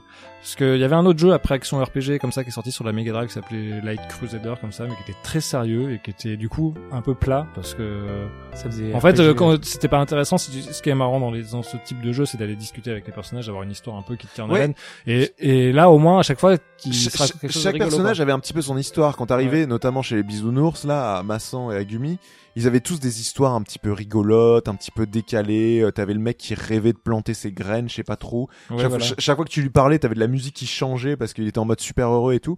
[0.45, 2.71] Parce qu'il y avait un autre jeu après action RPG comme ça qui est sorti
[2.71, 5.91] sur la Mega Drive qui s'appelait Light Crusader comme ça, mais qui était très sérieux
[5.91, 9.19] et qui était du coup un peu plat parce que Ça faisait en fait RPG,
[9.21, 10.37] euh, quand c'était pas intéressant.
[10.37, 13.07] Ce qui est marrant dans, les, dans ce type de jeu, c'est d'aller discuter avec
[13.07, 14.59] les personnages, d'avoir une histoire un peu qui te tient en Ouais.
[14.59, 14.75] haleine.
[15.07, 17.89] Et, et là au moins à chaque fois, il sera quelque chose de chaque rigolo,
[17.89, 18.21] personnage quoi.
[18.21, 19.17] avait un petit peu son histoire.
[19.17, 22.19] Quand t'arrivais, notamment chez les bisounours, là, à Massan et à Gumi,
[22.56, 25.82] ils avaient tous des histoires un petit peu rigolotes, un petit peu décalées.
[25.82, 28.49] Euh, T'avais le mec qui rêvait de planter ses graines, je sais pas trop.
[28.70, 29.03] Ouais, chaque, voilà.
[29.03, 31.47] ch- chaque fois que tu lui parlais, t'avais de la musique qui changeait parce qu'il
[31.47, 32.58] était en mode super heureux et tout.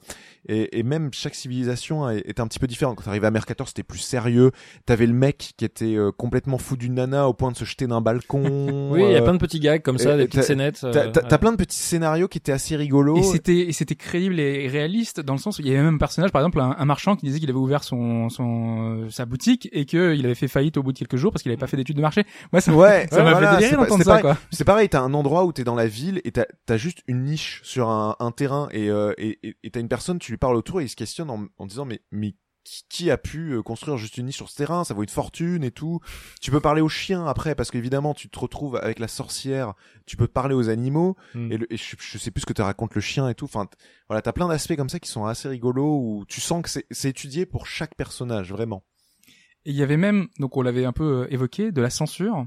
[0.50, 2.96] Et, et même chaque civilisation a- était un petit peu différente.
[2.98, 4.52] Quand t'arrivais à Mercator, c'était plus sérieux.
[4.86, 7.88] T'avais le mec qui était euh, complètement fou d'une nana au point de se jeter
[7.88, 8.38] d'un balcon.
[8.92, 10.42] Oui, il y a Euh, plein de petits gags comme ça, et- des et petites
[10.42, 10.80] t'as- scénettes.
[10.82, 11.38] T'as euh, ouais.
[11.38, 13.18] plein de petits scénarios qui étaient assez rigolos.
[13.18, 15.96] Et c'était et c'était crédible et réaliste dans le sens où il y avait même
[15.96, 19.10] un personnage par exemple un, un marchand qui disait qu'il avait ouvert son son euh,
[19.10, 21.52] sa boutique et que il avait fait faillite au bout de quelques jours parce qu'il
[21.52, 22.26] avait pas fait d'études de marché.
[22.52, 24.22] Moi ça Ouais, ça m'a voilà, fait délirer d'entendre ça pareil.
[24.22, 24.38] quoi.
[24.52, 27.24] C'est pareil, t'as un endroit où t'es dans la ville et t'as as juste une
[27.24, 29.40] niche sur un, un terrain et euh, et
[29.72, 32.02] t'as une personne, tu lui parles autour et il se questionne en, en disant mais
[32.12, 32.36] mais
[32.90, 34.84] qui, a pu euh, construire juste une niche sur ce terrain?
[34.84, 36.02] Ça vaut une fortune et tout.
[36.42, 39.74] Tu peux parler aux chiens après parce qu'évidemment tu te retrouves avec la sorcière.
[40.06, 41.52] Tu peux parler aux animaux Mm.
[41.54, 43.46] et, le, et je, je sais plus ce que te raconte le chien et tout.
[43.46, 43.68] Enfin
[44.10, 47.10] voilà, t'as plein d'aspects comme ça qui sont assez rigolos où tu sens que c'est
[47.10, 48.84] étudié pour chaque personnage vraiment.
[49.68, 52.46] Et il y avait même donc on l'avait un peu euh, évoqué de la censure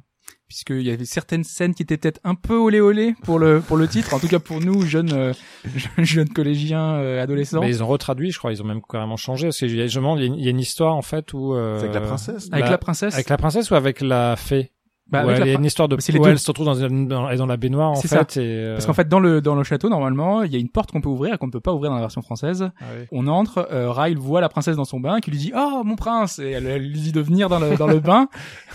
[0.49, 3.77] puisqu'il y avait certaines scènes qui étaient peut-être un peu olé olé pour le pour
[3.77, 5.33] le titre en tout cas pour nous jeunes euh,
[5.99, 7.61] jeunes collégiens euh, adolescents.
[7.61, 9.49] Mais ils ont retraduit, je crois, ils ont même carrément changé.
[9.49, 11.85] Parce a, je me demande, il y a une- histoire en fait où euh, C'est
[11.85, 12.49] avec la princesse.
[12.53, 13.15] avec la- la princesse.
[13.15, 14.73] Avec la princesse ou avec la fée?
[15.11, 16.37] Bah, Ouais, Il y a une histoire de C'est les deux.
[16.37, 18.37] se retrouve dans, une, dans, dans la baignoire en fait.
[18.37, 20.69] Et, euh, Parce qu'en fait, dans le dans le château, normalement, il y a une
[20.69, 22.71] porte qu'on peut ouvrir et qu'on ne peut pas ouvrir dans la version française.
[22.81, 23.07] ah oui.
[23.13, 25.97] On entre, euh, Ryle voit la princesse dans son bain, qui lui dit "Oh mon
[25.97, 28.29] prince", et elle, elle lui dit de venir dans le dans le bain.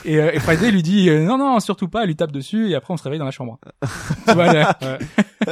[0.04, 2.70] Et, euh, et Friday lui dit euh, "Non non, surtout pas." Elle lui tape dessus
[2.70, 3.58] et après on se réveille dans la chambre.
[4.28, 4.78] tu vois, là,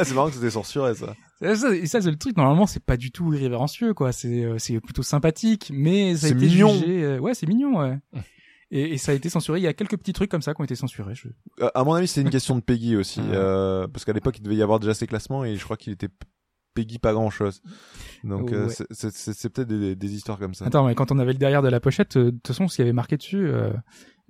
[0.04, 1.08] c'est marrant que c'était censuré ça.
[1.42, 2.36] et ça, ça, c'est le truc.
[2.38, 4.12] Normalement, c'est pas du tout irrévérencieux, quoi.
[4.12, 6.74] C'est euh, c'est plutôt sympathique, mais ça a C'est été mignon.
[6.74, 7.20] jugé.
[7.20, 7.80] ouais, c'est mignon.
[7.80, 7.98] Ouais.
[8.76, 9.60] Et, et ça a été censuré.
[9.60, 11.14] Il y a quelques petits trucs comme ça qui ont été censurés.
[11.16, 11.28] Je...
[11.62, 14.42] Euh, à mon avis, c'est une question de Peggy aussi, euh, parce qu'à l'époque, il
[14.42, 16.10] devait y avoir déjà ses classements et je crois qu'il était
[16.74, 17.62] Peggy pas grand chose.
[18.24, 18.74] Donc, euh, Ouais.
[18.90, 20.66] c'est- peut-être des, des histoires comme ça.
[20.66, 22.78] Attends, mais quand on avait le derrière de la pochette, euh, de toute façon, ce
[22.78, 23.48] qui avait marqué dessus.
[23.48, 23.70] Euh...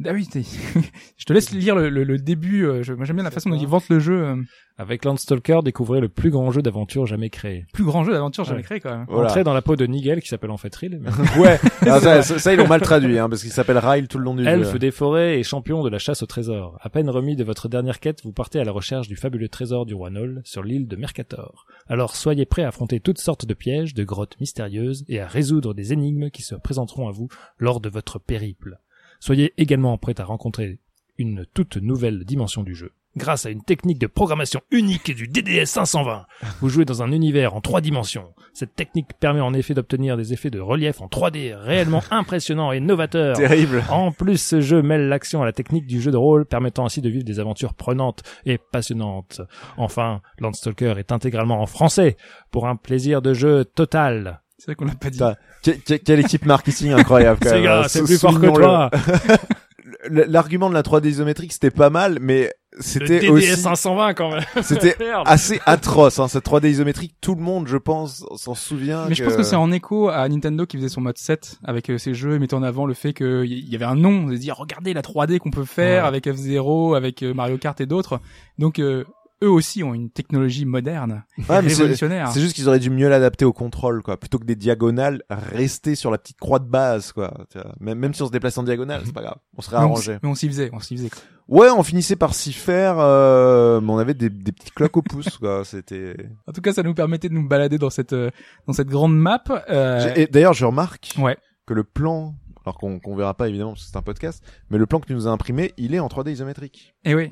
[0.05, 0.41] Ah oui, t'es-
[1.17, 2.65] je te laisse lire le, le, le début.
[2.65, 4.23] euh, je- Moi, j'aime bien la façon dont ils vantent le jeu.
[4.23, 4.35] euh,
[4.77, 7.65] Avec Landstalker, découvrez le plus grand jeu d'aventure jamais créé.
[7.73, 8.63] plus grand jeu d'aventure jamais Ouais.
[8.63, 9.05] créé quand même.
[9.07, 9.29] Voilà.
[9.29, 10.99] Entrez dans la peau de Nigel qui s'appelle en fait Rill.
[10.99, 14.07] mais- Ouais, Ah, ça, ça, ça, ils l'ont mal traduit, hein, parce qu'il s'appelle Ryle
[14.07, 14.79] tout le long du Elfe jeu.
[14.79, 16.77] des forêts et champion de la chasse au trésor.
[16.81, 19.85] À peine remis de votre dernière quête, vous partez à la recherche du fabuleux trésor
[19.85, 21.65] du roi Nol sur l'île de Mercator.
[21.87, 25.75] Alors soyez prêts à affronter toutes sortes de pièges, de grottes mystérieuses et à résoudre
[25.75, 27.27] des énigmes qui se présenteront à vous
[27.59, 28.79] lors de votre périple.
[29.23, 30.79] Soyez également prêts à rencontrer
[31.17, 35.67] une toute nouvelle dimension du jeu, Grâce à une technique de programmation unique du DDS
[35.67, 36.25] 520,
[36.61, 38.33] vous jouez dans un univers en trois dimensions.
[38.53, 42.79] Cette technique permet en effet d'obtenir des effets de relief en 3D réellement impressionnants et
[42.79, 43.37] novateurs.
[43.37, 43.83] Terrible.
[43.91, 47.01] En plus, ce jeu mêle l'action à la technique du jeu de rôle, permettant ainsi
[47.01, 49.41] de vivre des aventures prenantes et passionnantes.
[49.77, 52.17] Enfin, Landstalker est intégralement en français,
[52.49, 54.41] pour un plaisir de jeu total.
[54.63, 55.19] C'est vrai qu'on l'a pas dit.
[55.61, 57.69] Que- que- quelle équipe marketing incroyable quand C'est même.
[57.71, 57.83] hein.
[57.89, 58.89] c'est plus fort que toi.
[60.09, 64.43] L'argument de la 3D isométrique c'était pas mal, mais c'était DDS aussi 520 quand même.
[64.63, 64.95] c'était
[65.25, 66.19] assez atroce.
[66.19, 69.05] Hein, cette 3D isométrique, tout le monde, je pense, s'en souvient.
[69.07, 71.89] Mais je pense que c'est en écho à Nintendo qui faisait son mode 7 avec
[71.89, 74.35] euh, ses jeux et mettant en avant le fait qu'il y avait un nom, de
[74.35, 76.07] dire regardez la 3D qu'on peut faire Ouais.
[76.07, 78.19] avec F-Zero, avec euh, Mario Kart et d'autres.
[78.57, 79.03] Donc euh,
[79.43, 82.31] eux aussi ont une technologie moderne, Ouais, révolutionnaire.
[82.31, 84.17] C'est juste qu'ils auraient dû mieux l'adapter au contrôle, quoi.
[84.17, 87.33] Plutôt que des diagonales, rester sur la petite croix de base, quoi.
[87.79, 89.37] Même, même si on se déplace en diagonale, c'est pas grave.
[89.57, 90.17] On serait arrangé.
[90.23, 91.09] mais on s'y faisait, on s'y faisait.
[91.09, 91.19] quoi.
[91.49, 95.01] Ouais, on finissait par s'y faire, euh, mais on avait des, des petites cloques au
[95.01, 95.63] pouce, quoi.
[95.65, 96.15] C'était.
[96.47, 98.29] En tout cas, ça nous permettait de nous balader dans cette euh,
[98.65, 99.43] dans cette grande map.
[99.69, 101.37] Euh, Et d'ailleurs, je remarque Ouais.
[101.65, 102.33] que le plan,
[102.65, 105.07] alors qu'on qu'on verra pas évidemment parce que c'est un podcast, mais le plan que
[105.07, 106.93] tu nous as imprimé, il est en 3D isométrique.
[107.03, 107.29] Et oui.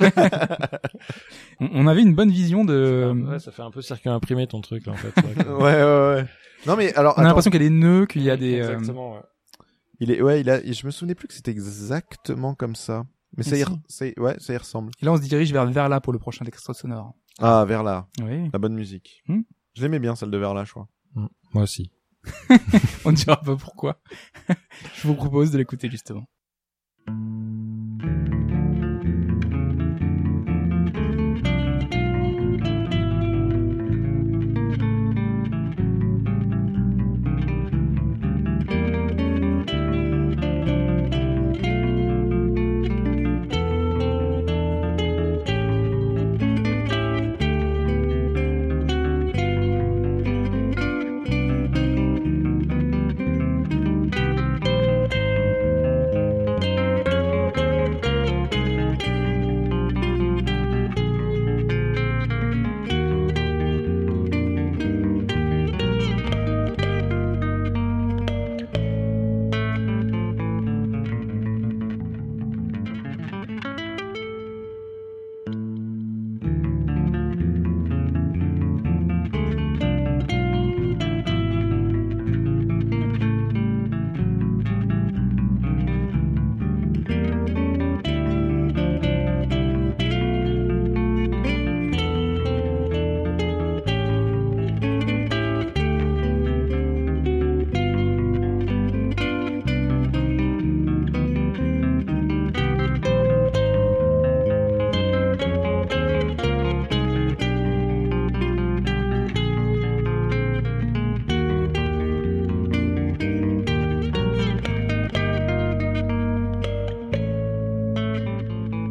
[1.60, 3.12] on, avait une bonne vision de.
[3.28, 5.12] Ouais, ça fait un peu circuit imprimé ton truc là en fait.
[5.48, 6.24] Ouais, ouais, ouais.
[6.66, 8.60] Non mais alors, on a l'impression qu'il y a des nœuds, qu'il y a des.
[8.60, 9.14] euh, Exactement.
[9.14, 9.20] ouais.
[10.00, 13.04] il est, ouais, il a, je me souvenais plus que c'était exactement comme ça.
[13.36, 14.92] Mais ça y, ça y- ouais, ça y ressemble.
[15.02, 17.14] Et là, on se dirige vers vers là pour le prochain extra sonore.
[17.40, 18.48] Ah, vers là, Oui.
[18.52, 19.22] la bonne musique.
[19.26, 19.40] Hmm.
[19.74, 20.88] Je l'aimais bien celle de vers là, je crois.
[21.52, 21.90] Moi aussi.
[23.04, 24.00] On ne dira pas pourquoi.
[24.94, 26.26] Je vous propose de l'écouter justement.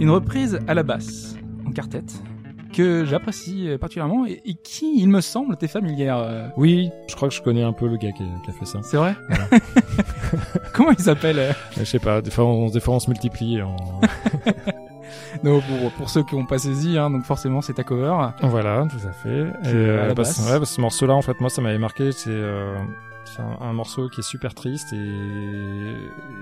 [0.03, 2.03] Une reprise à la basse, en quartet,
[2.73, 6.17] que j'apprécie euh, particulièrement et, et qui, il me semble, t'est familière.
[6.17, 8.65] euh, Oui, je crois que je connais un peu le gars qui, qui a fait
[8.65, 8.79] ça.
[8.83, 9.15] C'est vrai?
[10.73, 11.53] Comment il s'appelle euh?
[11.77, 13.61] Je sais pas, des fois on, des fois on se multiplie.
[13.61, 13.77] On...
[15.43, 18.13] Non, pour, pour ceux qui n'ont pas saisi, hein, donc forcément c'est ta cover.
[18.41, 19.29] Voilà, tout à fait.
[19.63, 20.49] Et, à la euh, bah, basse.
[20.51, 22.11] ouais, bah, ce morceau-là, en fait, moi, ça m'avait marqué.
[22.11, 22.75] C'est euh,
[23.41, 24.97] un, un morceau qui est super triste et.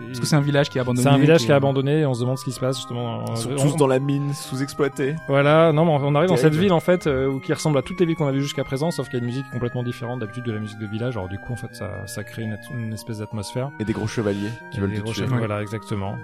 [0.07, 1.03] Parce que c'est un village qui est abandonné.
[1.03, 2.77] C'est un village qui est est- abandonné et on se demande ce qui se passe
[2.77, 3.23] justement.
[3.29, 5.15] Ils sont On- tous dans la mine, sous-exploités.
[5.27, 7.81] Voilà, non, mais on arrive dans cette ville en fait euh, où qui ressemble à
[7.81, 9.83] toutes les villes qu'on a vues jusqu'à présent, sauf qu'il y a une musique complètement
[9.83, 11.15] différente d'habitude de la musique de village.
[11.17, 13.71] Alors du coup, en fait, ça, ça crée une, une espèce d'atmosphère.
[13.79, 15.25] Et des gros chevaliers qui Et veulent des te gros tuer.
[15.25, 16.15] Voilà, exactement.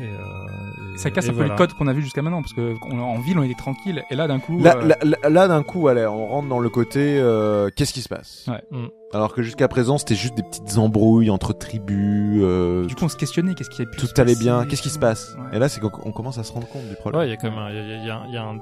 [0.00, 1.54] Et, euh, et- Ça casse et un peu voilà.
[1.54, 4.04] les codes qu'on a vu jusqu'à maintenant, parce que on- en ville on était tranquille,
[4.10, 4.56] et là d'un coup.
[4.60, 7.92] Là, euh, là, là- là, d'un coup, allez, on rentre dans le côté euh, qu'est-ce
[7.92, 8.46] qui se passe?
[8.48, 8.62] Ouais.
[8.70, 8.86] Mm.
[9.14, 12.40] Alors que jusqu'à présent, c'était juste des petites embrouilles entre tribus.
[12.42, 14.66] euh, Du coup, on se questionnait qu'est-ce qui a pu tout se allait bien.
[14.66, 15.56] Qu'est-ce qui se passe Ouais.
[15.56, 17.20] Et là, c'est qu'on on commence à se rendre compte du problème.
[17.20, 18.36] Ouais, il y a quand même un- il y a, il y a- il y
[18.36, 18.58] a un-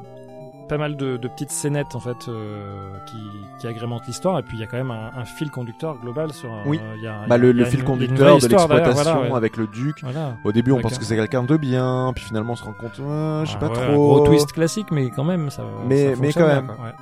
[0.68, 3.16] pas mal de, de petites scénettes en fait euh, qui,
[3.60, 6.32] qui agrémentent l'histoire et puis il y a quand même un, un fil conducteur global
[6.32, 6.80] sur un, Oui.
[6.96, 8.36] il y a- Bah, il y le, a le fil il y a une conducteur
[8.38, 9.36] de l'exploitation voilà, ouais.
[9.36, 9.98] avec le duc.
[10.02, 10.36] Voilà.
[10.44, 12.98] Au début, on pense que c'est quelqu'un de bien, puis finalement, on se rend compte,
[12.98, 14.14] ouais, je sais Ah pas ouais, un trop.
[14.16, 15.62] Gros twist classique, mais quand même, ça.
[15.88, 16.66] Mais- ça mais quand bien, même.
[16.66, 16.92] quoi, ouais.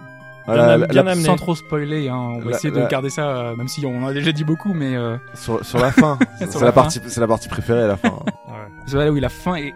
[0.46, 1.26] Voilà, Bien bien la- amené.
[1.26, 3.84] Sans trop spoiler, hein, on va La- essayer la- de garder ça, euh, même si
[3.86, 7.00] on en a déjà dit beaucoup, mais euh, sur, sur la fin, c'est la partie,
[7.06, 8.08] c'est la partie préférée, la fin.
[8.10, 8.54] Ouais.
[8.86, 9.74] c'est là où la fin est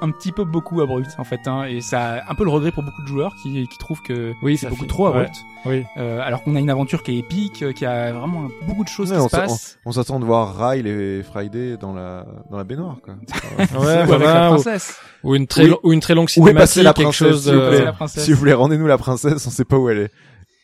[0.00, 2.70] un petit peu beaucoup abrupte en fait, hein, et ça a un peu le regret
[2.72, 5.16] pour beaucoup de joueurs qui, qui trouvent que Oui, c'est beaucoup fait- trop ouais.
[5.20, 5.36] abrupt,
[5.66, 5.84] Oui.
[5.96, 8.88] euh, alors qu'on a une aventure qui est épique, euh, qui a vraiment beaucoup de
[8.88, 9.78] choses Ouais, qui on se passent.
[9.86, 13.14] On s'attend de voir Ryle et Friday dans la, dans la baignoire, quoi.
[13.58, 14.98] Ouais, Ou avec la ou- princesse.
[15.24, 15.74] Ou une très Oui.
[15.82, 18.24] ou une très longue cinématique, la quelque chose s'il vous de plaît C'est la princesse.
[18.24, 20.10] S'il vous plaît, rendez-nous la princesse, on sait pas où elle est.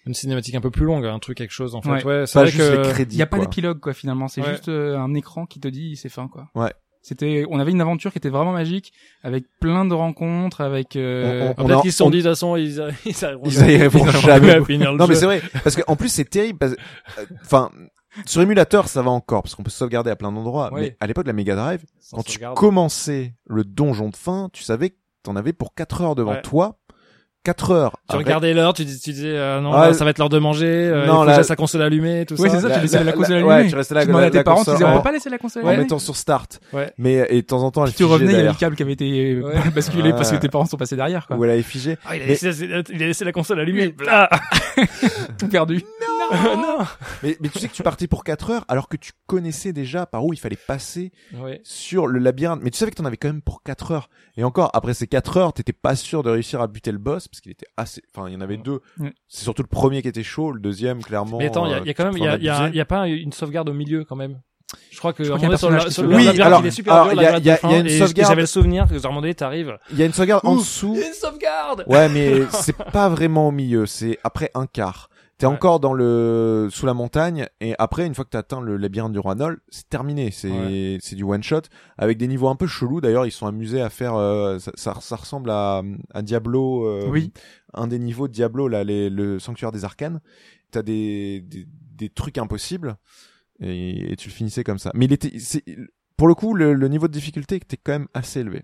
[0.07, 1.89] une cinématique un peu plus longue, un truc quelque chose en fait.
[1.89, 2.05] Ouais.
[2.05, 3.03] Ouais, c'est vrai que.
[3.11, 4.51] Il y a pas d'épilogue quoi finalement, c'est Ouais.
[4.51, 6.47] juste euh, un écran qui te dit c'est fin quoi.
[6.55, 6.73] Ouais.
[7.07, 8.93] C'était, on avait une aventure qui était vraiment magique,
[9.23, 10.97] avec plein de rencontres, avec.
[10.97, 13.25] euh, On- on- peut-être qu'ils se sont on- dit de toute façon ils a- ils
[13.25, 14.51] arriveront Ils arriveront jamais jamais.
[14.55, 16.59] à finir le Non mais c'est vrai, parce qu'en plus c'est terrible.
[16.59, 16.73] parce-
[17.19, 17.71] euh, Enfin,
[18.25, 20.73] sur émulateur ça va encore parce qu'on peut sauvegarder à plein d'endroits.
[20.73, 20.81] Ouais.
[20.81, 24.49] Mais à l'époque de la Mega Drive, Sans quand tu commençais le donjon de fin,
[24.53, 26.43] tu savais que t'en avais pour 4 heures devant Ouais.
[26.43, 26.79] toi.
[27.45, 27.97] 4 heures.
[28.11, 30.39] Tu regardais l'heure, tu, dis- tu disais euh, non, là, ça va être l'heure de
[30.39, 32.57] manger, euh, Non, il faut que sa console allumée, tout Oui, ça.
[32.57, 33.71] c'est ça, La- tu laissais la, la- console la- ouais, allumée.
[33.71, 34.97] tu restais là, tu demandais la- à tes la parents, tu console disais on en-
[34.99, 35.83] peut pas laisser la console en allumée.
[35.85, 36.61] mettant sur start.
[36.73, 36.93] Ouais.
[36.99, 38.77] Mais et de temps en temps elle Puis tu revenais, il y avait le câble
[38.77, 39.53] qui avait été Ouais.
[39.75, 41.37] basculé parce que tes parents sont passés derrière quoi.
[41.37, 41.97] Ou elle avait figé.
[42.07, 43.95] Ah, il a, Mais- laissé, il a laissé la console allumée.
[44.11, 44.29] Ah.
[45.39, 45.83] Tout perdu.
[46.57, 46.79] non.
[47.23, 50.07] Mais, mais tu sais que tu partais pour 4 heures alors que tu connaissais déjà
[50.07, 51.61] par où il fallait passer Ouais.
[51.65, 52.61] sur le labyrinthe.
[52.63, 54.09] Mais tu savais que t'en avais quand même pour 4 heures.
[54.37, 57.29] Et encore, après ces 4 heures, t'étais pas sûr de réussir à buter le boss
[57.29, 58.81] parce qu'il était assez, enfin, il y en avait deux.
[58.99, 59.13] Ouais.
[59.29, 61.39] C'est surtout le premier qui était chaud, le deuxième, clairement.
[61.39, 62.49] Mais attends, il y a, il y a euh, quand même, il y a, y
[62.49, 62.71] a, abuser.
[62.75, 64.41] il y a pas une sauvegarde au milieu quand même.
[64.91, 66.95] Je crois que Je crois y a sur sur le Oui, alors- il est super
[66.95, 68.29] alors, dur, il y a- y a- y a une sauvegarde.
[68.31, 69.79] J'avais le souvenir que donné, t'arrives.
[69.93, 70.97] Il y a une sauvegarde en dessous.
[70.97, 71.85] Une sauvegarde.
[71.87, 75.11] Ouais, mais c'est pas vraiment au milieu, c'est après un quart.
[75.45, 75.55] T'es Ouais.
[75.55, 79.13] encore dans le sous la montagne et après une fois que t'as atteint le labyrinthe
[79.13, 80.99] du roi Nol, c'est terminé, c'est Ouais.
[81.03, 81.61] c'est du one shot
[81.99, 84.95] avec des niveaux un peu chelous d'ailleurs, ils sont amusés à faire euh, ça, ça,
[85.01, 85.83] ça ressemble à,
[86.15, 87.31] à Diablo euh, Oui.
[87.75, 90.21] un des niveaux de Diablo là les, le sanctuaire des arcanes.
[90.71, 91.67] T'as des, des
[91.97, 92.97] des trucs impossibles
[93.61, 94.91] et, et tu le finissais comme ça.
[94.95, 95.31] Mais il était
[96.17, 98.63] pour le coup le, le niveau de difficulté était quand même assez élevé.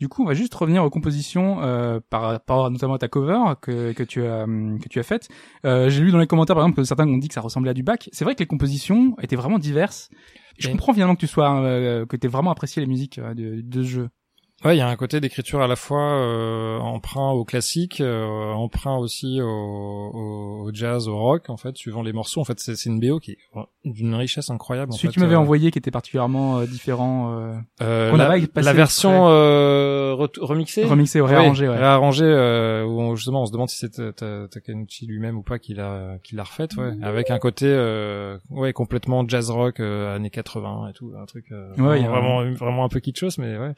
[0.00, 3.38] Du coup, on va juste revenir aux compositions euh, par rapport notamment à ta cover
[3.62, 5.28] que, que tu as hum, que tu as faite.
[5.64, 7.70] Euh, J'ai lu dans les commentaires par exemple que certains ont dit que ça ressemblait
[7.70, 8.08] à du bac.
[8.12, 10.08] C'est vrai que les compositions étaient vraiment diverses.
[10.58, 13.60] Je comprends finalement que tu sois euh, que tu vraiment apprécié les musiques euh, de,
[13.60, 14.08] de ce jeu.
[14.64, 18.24] Ouais, il y a un côté d'écriture à la fois euh, emprunt au classique, euh,
[18.52, 22.40] emprunt aussi au, au, au jazz, au rock, en fait, suivant les morceaux.
[22.40, 23.38] En fait, c'est une BO qui est
[23.84, 24.92] d'une richesse incroyable.
[24.92, 28.10] en Celui que fait, tu m'avais euh, envoyé qui était particulièrement euh, différent, euh, euh,
[28.10, 30.84] qu'on la, la version euh, ret- remixée?
[30.84, 31.68] remixé, Ouais, réarrangé.
[31.68, 31.76] Ouais.
[31.76, 35.42] réarrangé, euh, où on- justement on se demande si c'est Ta- Ta- Takeuchi lui-même ou
[35.42, 39.80] pas qui l'a qui l'a refaite, ouais, avec un côté euh, ouais complètement jazz rock
[39.80, 43.58] euh, années 80 et tout, un truc euh, Ouais, vraiment vraiment un peu kitschos, mais
[43.58, 43.74] ouais.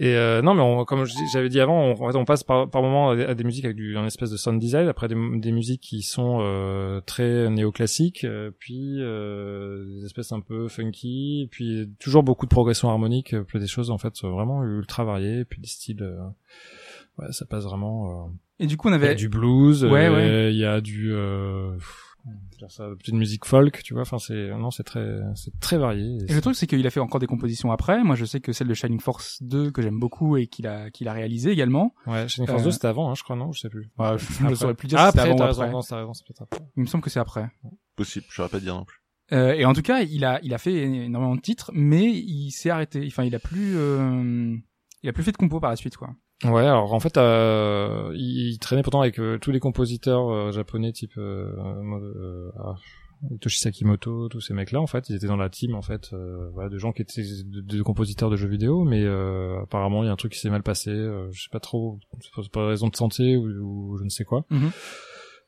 [0.00, 2.70] Et euh, non, mais on, comme j'avais dit avant, on, en fait, on passe par,
[2.70, 5.50] par moment à des, musiques avec du, un espèce de sound design, après des, des
[5.50, 11.90] musiques qui sont euh, très néoclassiques, euh, puis euh, des espèces un peu funky, puis
[11.98, 15.60] toujours beaucoup de progression harmonique, euh, puis des choses en fait vraiment ultra variées, puis
[15.60, 16.20] des styles, euh,
[17.18, 18.26] ouais, ça passe vraiment.
[18.26, 18.28] euh,
[18.60, 20.52] Et du coup, on il y a avait du blues, Ouais, euh, ouais.
[20.54, 21.72] il y a du euh,
[22.68, 24.02] ça, petite musique folk, tu vois.
[24.02, 26.18] Enfin, c'est non, c'est très, c'est très varié.
[26.28, 28.02] Et le truc, c'est qu'il a fait encore des compositions après.
[28.04, 30.90] Moi, je sais que celle de Shining Force 2, que j'aime beaucoup et qu'il a,
[30.90, 31.94] qu'il a réalisé également.
[32.06, 33.88] Ouais, Shining Force Euh, 2, c'était avant, hein, je crois, non, je sais plus.
[33.98, 35.64] Ouais, je ne saurais plus dire Ah, si c'était après, avant après.
[35.66, 36.60] raison, non, raison, c'est peut-être après.
[36.76, 37.48] Il me semble que c'est après.
[37.96, 38.98] Possible, je saurais pas dire non plus.
[39.32, 42.50] Euh, et en tout cas, il a, il a fait énormément de titres, mais il
[42.50, 43.04] s'est arrêté.
[43.06, 44.56] Enfin, il a plus, euh,
[45.02, 46.10] il a plus fait de compos par la suite, quoi.
[46.44, 50.52] Ouais, alors en fait, euh, il, il traînait pourtant avec euh, tous les compositeurs euh,
[50.52, 52.76] japonais, type euh, euh, ah,
[53.40, 54.80] Toshi Sakimoto, tous ces mecs-là.
[54.80, 57.22] En fait, ils étaient dans la team, en fait, euh, voilà, de gens qui étaient
[57.22, 60.38] de, de compositeurs de jeux vidéo, mais euh, apparemment, il y a un truc qui
[60.38, 60.90] s'est mal passé.
[60.90, 64.24] euh, je sais pas trop, c'est pas, raison de santé ou, ou je ne sais
[64.24, 64.44] quoi.
[64.50, 64.70] Mhm.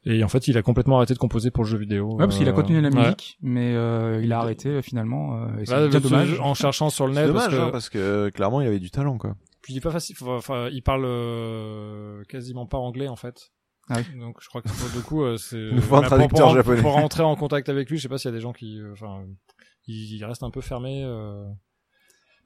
[0.07, 2.13] Et en fait, il a complètement arrêté de composer pour le jeu vidéo.
[2.13, 3.03] Ouais, parce qu'il a continué la ouais.
[3.03, 5.37] musique, mais euh, il a arrêté finalement.
[5.43, 6.41] Euh, et c'est dommage.
[6.41, 8.79] En cherchant sur le net, dommage, parce que, hein, parce que euh, clairement il avait
[8.79, 9.37] du talent quoi.
[9.63, 10.17] Puis il est pas facile.
[10.23, 13.51] Enfin, il parle euh, quasiment pas anglais en fait.
[13.89, 14.19] Ah oui.
[14.19, 15.57] Donc je crois que pour du coup, euh, c'est.
[15.73, 16.81] nous faut un Mais traducteur pour, japonais.
[16.83, 18.79] Pour rentrer en contact avec lui, je sais pas s'il y a des gens qui,
[18.81, 19.25] euh, enfin,
[19.87, 21.03] il, il reste un peu fermé.
[21.05, 21.45] Euh...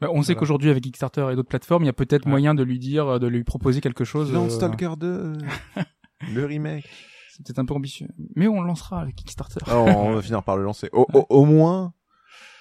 [0.00, 0.40] Bah, on sait Voilà.
[0.40, 2.30] qu'aujourd'hui, avec Kickstarter et d'autres plateformes, il y a peut-être Ouais.
[2.30, 4.30] moyen de lui dire, euh, de lui proposer quelque chose.
[4.30, 5.34] euh, Landstalker 2,
[6.34, 6.88] le remake.
[7.30, 9.60] c'est peut-être un peu ambitieux, mais on le lancera avec Kickstarter.
[9.68, 10.88] Ah, on va finir par le lancer.
[10.92, 11.92] Au, au, au moins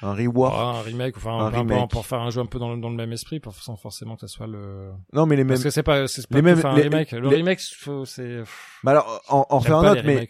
[0.04, 0.54] un reward.
[0.78, 1.90] un remake, enfin, Un remake.
[1.90, 4.16] pour faire un jeu un peu dans le, dans le même esprit, pour, sans forcément
[4.16, 4.92] que ça soit le.
[5.14, 5.54] Non mais les mêmes.
[5.56, 7.12] Parce que c'est pas, c'est pas les mêmes- un les- remake.
[7.12, 7.60] Le les- remake,
[8.06, 8.44] c'est.
[8.84, 10.30] Bah alors en, en faire un autre, les mais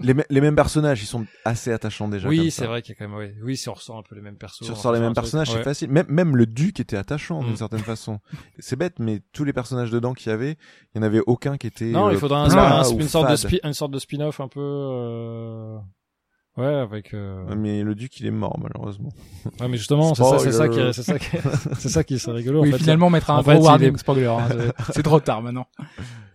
[0.00, 2.28] les, les mêmes personnages, ils sont assez attachants déjà.
[2.28, 3.34] Oui, c'est vrai qu'il y a quand même, ouais.
[3.42, 4.58] oui, si on ressort un peu les mêmes persos.
[4.64, 5.90] Tu on ressors les ressort mêmes personnages, c'est facile.
[5.90, 7.56] Même, même le duc était attachant d'une Mm.
[7.56, 8.20] certaine façon.
[8.58, 10.58] C'est bête, mais tous les personnages dedans qu'il y avait,
[10.94, 11.86] il y en avait aucun qui était.
[11.86, 13.50] Non, euh, il faudra un- ou une sorte de fade.
[13.50, 14.60] spi- une sorte de spin-off un peu.
[16.60, 17.14] Ouais, avec.
[17.14, 17.54] Euh...
[17.56, 19.08] Mais le duc, il est mort malheureusement.
[19.60, 21.26] Ouais, mais justement, c'est ça, c'est ça qui, c'est ça qui,
[21.78, 22.62] c'est ça qui serait rigolo.
[22.62, 22.78] oui, en fait.
[22.78, 24.26] finalement, on mettra un en gros fait, warning est- spoiler.
[24.26, 24.46] hein,
[24.92, 25.66] c'est trop tard maintenant.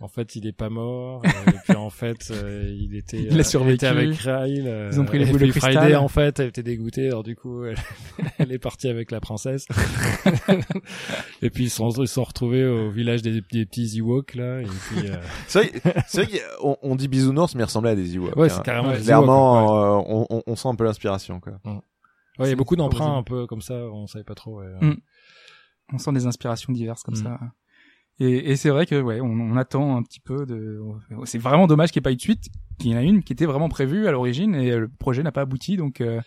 [0.01, 1.21] En fait, il est pas mort.
[1.25, 3.75] euh, et puis en fait, euh, il était, Il a euh, survécu.
[3.75, 4.65] était avec Ryle.
[4.67, 5.73] euh, Ils ont pris les boules de cristal.
[5.73, 7.07] Friday, en fait, elle était dégoûtée.
[7.07, 7.77] Alors du coup, elle,
[8.37, 9.67] elle est partie avec la princesse.
[11.41, 14.61] et puis ils sont, ils sont retrouvés au village des, des petits Ewoks là.
[14.61, 15.15] Et puis, euh,
[15.47, 18.35] C'est vrai, c'est vrai qu'on on dit bisounours, mais il ressemblait à des Ewoks.
[18.35, 18.53] ouais, hein.
[18.55, 18.89] c'est carrément.
[18.89, 19.05] Ouais, des Ewoks, ouais.
[19.25, 21.53] Clairement, euh, on, on, on sent un peu l'inspiration, quoi.
[22.37, 23.75] Ouais, il y a beaucoup d'emprunts un peu comme ça.
[23.75, 24.59] On savait pas trop.
[24.59, 24.67] ouais.
[24.81, 24.97] Mm.
[25.93, 27.23] On sent des inspirations diverses comme Mm.
[27.23, 27.39] ça.
[28.19, 30.79] Et, et c'est vrai que ouais, on, on attend un petit peu de.
[31.25, 32.47] C'est vraiment dommage qu'il n'y ait pas eu de suite.
[32.79, 35.31] Qu'il y en a une qui était vraiment prévue à l'origine et le projet n'a
[35.31, 35.77] pas abouti.
[35.77, 36.21] Donc euh,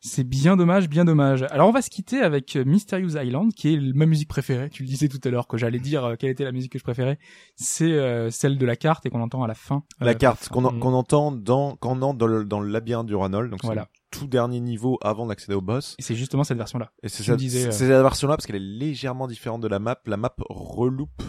[0.00, 1.42] c'est bien dommage, bien dommage.
[1.50, 4.70] Alors on va se quitter avec euh, Mysterious Island, qui est ma musique préférée.
[4.70, 6.78] Tu le disais tout à l'heure que j'allais dire euh, quelle était la musique que
[6.78, 7.18] je préférais.
[7.56, 9.82] C'est euh, celle de la carte et qu'on entend à la fin.
[10.00, 10.78] La Euh, carte qu'on en- Mm.
[10.80, 13.66] qu'on entend dans, quand on entre dans le, dans le labyrinthe du Ranol, donc c'est
[13.66, 13.82] Voilà.
[13.82, 13.88] le
[14.18, 15.96] tout dernier niveau avant d'accéder au boss.
[15.98, 16.90] Et c'est justement cette version-là.
[17.02, 19.78] Et c'est cette, disais, euh, c'est cette version-là parce qu'elle est légèrement différente de la
[19.80, 19.98] map.
[20.06, 21.22] La map reloupe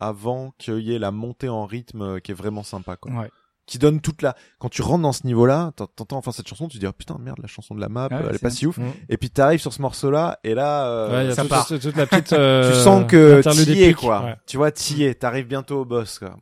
[0.00, 3.12] avant qu'il y ait la montée en rythme qui est vraiment sympa, quoi.
[3.12, 3.30] Ouais.
[3.66, 6.68] Qui donne toute la, quand tu rentres dans ce niveau-là, t'ent- t'entends enfin cette chanson,
[6.68, 8.38] tu te dis, oh putain, merde, la chanson de la map, Ah ouais, elle est
[8.38, 8.78] pas si ouf.
[8.78, 8.84] Mm.
[9.08, 11.50] Et puis t'arrives sur ce morceau-là, et là, euh, Ouais, il y a ça toute,
[11.50, 11.66] part.
[11.66, 12.32] toute- toute la petite.
[12.32, 14.22] euh, tu sens que t'y es, quoi.
[14.24, 14.36] Ouais.
[14.46, 16.36] Tu vois, t'y es, t'arrives bientôt au boss, quoi.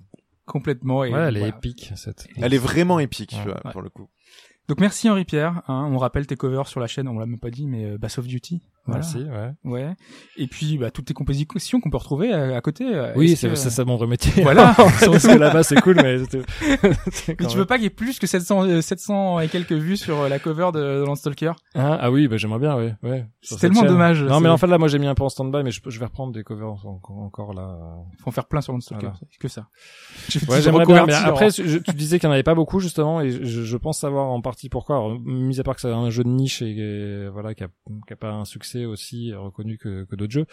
[0.44, 1.02] Complètement.
[1.04, 1.56] Et Ouais, elle est voilà.
[1.56, 2.26] épique cette.
[2.36, 3.72] Elle est vraiment épique, tu vois, Ouais.
[3.72, 4.08] pour le coup.
[4.68, 5.62] Donc merci Henri Pierre.
[5.68, 7.08] Hein, on rappelle tes covers sur la chaîne.
[7.08, 8.60] On l'a même pas dit, mais euh, Bass of Duty.
[8.86, 9.00] Voilà.
[9.00, 9.24] Merci.
[9.64, 9.72] Ouais.
[9.72, 9.94] Ouais.
[10.36, 12.84] Et puis bah, toutes tes compositions qu'on peut retrouver à, à côté.
[12.84, 14.42] euh, Oui, c'est que- ça mon vrai métier.
[14.42, 14.74] Voilà.
[14.76, 16.16] Parce que là-bas c'est cool, mais
[17.28, 19.72] Mais tu même- veux pas qu'il y ait plus que 700, euh, 700 et quelques
[19.72, 21.52] vues sur euh, la cover de, de Landstalker?
[21.74, 22.90] Hein ah oui, bah j'aimerais bien, oui.
[23.02, 23.26] Ouais.
[23.42, 23.88] C'est tellement chaîne.
[23.90, 25.80] dommage, Non, mais en fait là, moi j'ai mis un peu en stand-by, mais je,
[25.86, 27.76] je vais reprendre des covers encore, là.
[28.22, 29.06] Faut en faire plein sur Landstalker.
[29.06, 29.18] Voilà.
[29.40, 29.66] Que ça.
[30.48, 31.06] Ouais, j'aimerais bien.
[31.06, 33.76] Mais après, je- tu disais qu'il n'y en avait pas beaucoup justement, et je, je
[33.76, 34.96] pense savoir en partie pourquoi.
[34.96, 37.68] Alors, mis à part que c'est un jeu de niche et, et voilà, qui a,
[38.06, 40.46] qui a pas un succès aussi reconnu que, que d'autres jeux,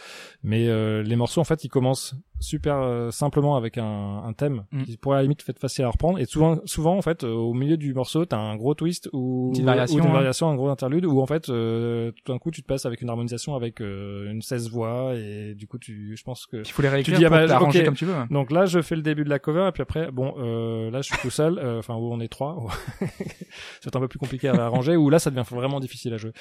[0.44, 4.64] mais euh, les morceaux en fait, ils commencent super euh, simplement avec un, un thème
[4.72, 4.84] Mm.
[4.84, 6.18] qui pourrait à la limite être facile à reprendre.
[6.20, 9.54] Et souvent, souvent en fait, euh, au milieu du morceau, t'as un gros twist ou
[9.58, 10.14] Une variation, ou une hein.
[10.14, 13.02] variation, un gros interlude, où en fait, euh, tout d'un coup, tu te passes avec
[13.02, 16.72] une harmonisation avec euh, une 16 voix, et du coup, tu, je pense que Il
[16.72, 17.86] faut les réécrire dis, ah pour bah, l'arranger ok.
[17.86, 18.16] comme tu veux.
[18.16, 18.28] hein.
[18.32, 21.02] donc là, je fais le début de la cover et puis après, bon, euh, là,
[21.02, 21.60] je suis tout seul.
[21.60, 22.58] euh, Enfin, où on est trois,
[23.82, 24.96] c'est un peu plus compliqué à arranger.
[24.96, 26.32] Où là, ça devient vraiment difficile à jouer.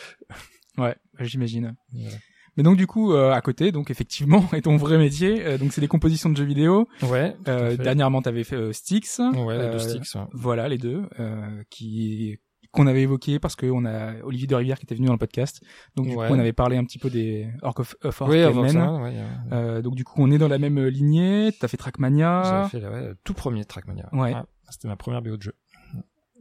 [0.80, 1.74] Ouais, j'imagine.
[1.92, 2.16] Voilà.
[2.56, 5.44] Mais donc du coup, euh, à côté, donc effectivement, est ton vrai métier.
[5.46, 6.88] euh, donc c'est des compositions de jeux vidéo.
[7.02, 7.36] Ouais.
[7.48, 7.82] Euh, fait.
[7.82, 9.18] dernièrement, t'avais fait euh, Styx.
[9.20, 10.14] Ouais, les Euh, deux sticks.
[10.16, 10.22] ouais.
[10.32, 12.38] Voilà les deux euh, qui
[12.72, 15.60] qu'on avait évoqué parce qu'on a Olivier de Rivière qui était venu dans le podcast.
[15.96, 16.28] Donc du Ouais.
[16.28, 18.92] coup, on avait parlé un petit peu des Orc of, of Orc Oui, avant ça,
[18.94, 21.50] ouais, euh, Euh, donc du coup, on est dans la même lignée.
[21.58, 22.68] T'as fait Trackmania.
[22.72, 24.08] j'avais fait ouais, le tout premier Trackmania.
[24.12, 24.34] Ouais.
[24.70, 25.54] C'était ma première BO de jeu.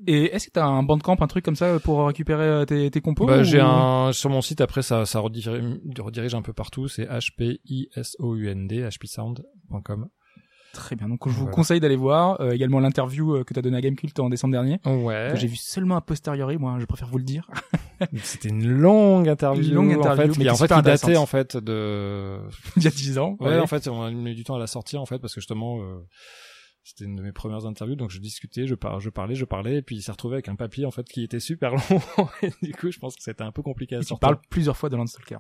[0.07, 3.01] Et est-ce que t'as un bandcamp, un truc comme ça pour récupérer euh, tes, tes
[3.01, 5.61] compos Bah, ou- j'ai un sur mon site après ça ça redirige,
[5.99, 6.87] redirige un peu partout.
[6.87, 10.07] C'est h p i s o u n d hpsound.com.
[10.71, 11.09] Très bien.
[11.09, 11.51] Donc je vous Voilà.
[11.55, 14.79] conseille d'aller voir euh, également l'interview euh, que t'as donné à Gamecult en décembre dernier.
[14.85, 15.29] Ouais.
[15.31, 17.49] Que j'ai vu seulement a posteriori, moi, je préfère vous le dire.
[18.23, 19.63] C'était une longue interview.
[19.67, 22.37] Une longue interview, en mais fait, qui, qui en fait, qui datait en fait de
[22.77, 23.35] Il y a 10 ans.
[23.39, 25.41] Ouais, en fait, on a mis du temps à la sortir en fait parce que
[25.41, 25.97] justement euh,
[26.89, 28.99] c'était une de mes premières interviews donc je discutais, je, par...
[28.99, 31.23] je parlais, je parlais et puis il s'est retrouvé avec un papier en fait qui
[31.23, 32.01] était super long
[32.41, 34.19] et du coup je pense que c'était un peu compliqué à Et tu sortir.
[34.27, 35.37] parles plusieurs fois de Landstalker.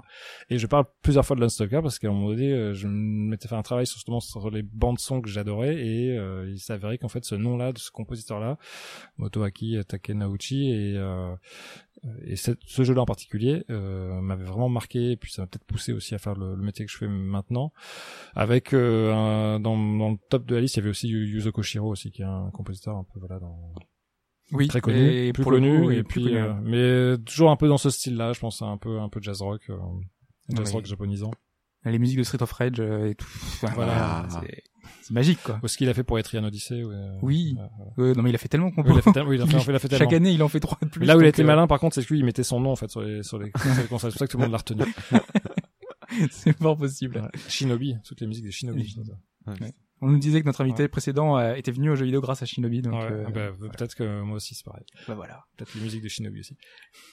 [0.49, 3.47] Et je parle plusieurs fois de Landstalker parce qu'à un moment donné euh, je m'étais
[3.47, 6.97] fait un travail sur, justement sur les bandes son que j'adorais et euh, il s'avérait
[6.97, 8.57] qu'en fait ce nom-là de ce compositeur-là,
[9.17, 11.35] Motoaki Takenauchi et euh,
[12.25, 15.65] et cette- ce jeu-là en particulier euh, m'avait vraiment marqué et puis ça m'a peut-être
[15.65, 17.73] poussé aussi à faire le, le métier que je fais maintenant
[18.35, 21.27] avec euh, un- dans, dans le top de la liste il y avait aussi Yu-
[21.27, 23.73] Yuzo Koshiro aussi qui est un compositeur un peu voilà dans
[24.51, 24.67] Oui.
[24.67, 27.67] très connu et plus pour connu coup, et puis connu, euh, mais toujours un peu
[27.67, 29.77] dans ce style-là je pense un peu un peu jazz rock euh,
[30.55, 31.31] jazz rock japonisant
[31.85, 33.27] Les musiques de Street of Rage euh, et tout.
[33.63, 34.27] Enfin, Voilà.
[35.01, 35.59] C'est magique, quoi.
[35.63, 37.55] ou ce qu'il a fait pour Etrian Odyssey ouais, Oui.
[37.97, 39.41] Euh, non, mais il a fait tellement qu'on Oui, il a fait tellement- oui, il
[39.41, 41.01] a fait- il a fait Chaque année, il en fait trois de plus.
[41.01, 42.59] Mais là où il été euh, malin par contre c'est que lui il mettait son
[42.59, 44.37] nom en fait sur les sur les, sur les consoles c'est pour ça que tout
[44.37, 44.83] le monde l'a retenu
[46.31, 47.17] c'est fort possible.
[47.21, 47.39] Ouais.
[47.47, 48.95] Shinobi toutes les musiques des Shinobi.
[50.01, 52.45] On nous disait que notre invité précédent euh, était venu aux jeux vidéo grâce à
[52.45, 55.43] Shinobi, donc Ouais, euh, bah, peut-être que moi aussi c'est pareil bah voilà.
[55.57, 56.55] peut-être les musiques de Shinobi aussi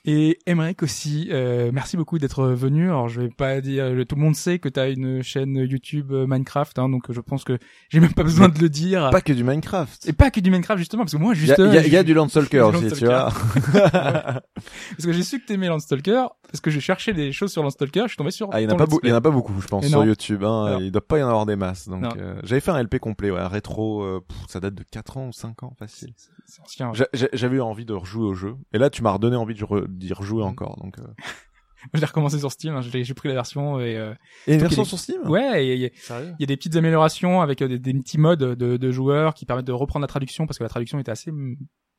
[0.05, 2.85] Et Emmerich aussi, euh, merci beaucoup d'être venu.
[2.89, 6.13] Alors je vais pas dire, tout le monde sait que tu as une chaîne YouTube
[6.13, 7.59] euh, Minecraft, hein, donc je pense que
[7.89, 9.11] j'ai même pas besoin de le dire.
[9.11, 10.09] Pas que du Minecraft.
[10.09, 12.15] Et pas que du Minecraft justement, parce que moi juste, il y a- y du
[12.15, 13.33] Landstalker aussi, tu vois.
[13.73, 18.03] parce que j'ai su que t'aimais Landstalker, parce que j'ai cherché des choses sur Landstalker,
[18.05, 18.49] je suis tombé sur.
[18.53, 19.17] Ah, il y en a pas, let's beau- il y en play.
[19.17, 20.07] a pas beaucoup, je pense, Et sur non.
[20.07, 20.45] YouTube.
[20.45, 20.79] Hein.
[20.81, 21.89] Il doit pas y en avoir des masses.
[21.89, 24.03] Donc, euh, j'avais fait un LP complet, ouais, rétro.
[24.03, 26.13] euh, pff, ça date de 4 ans ou 5 ans, facile.
[26.47, 26.93] C'est ancien.
[26.95, 28.57] J'a- j'a- J'avais eu envie de rejouer au jeu.
[28.73, 30.47] Et là, tu m'as redonné envie re- d'y rejouer Mm.
[30.47, 30.77] encore.
[30.83, 31.03] Donc, euh,
[31.95, 32.75] je l'ai recommencé sur Steam.
[32.77, 34.15] hein, J'ai pris la version et euh,
[34.47, 35.29] Et une version qu'il sur Steam?
[35.29, 38.91] Ouais, il y a des petites améliorations avec euh, des, des petits modes de, de
[38.93, 41.31] joueurs qui permettent de reprendre la traduction parce que la traduction était assez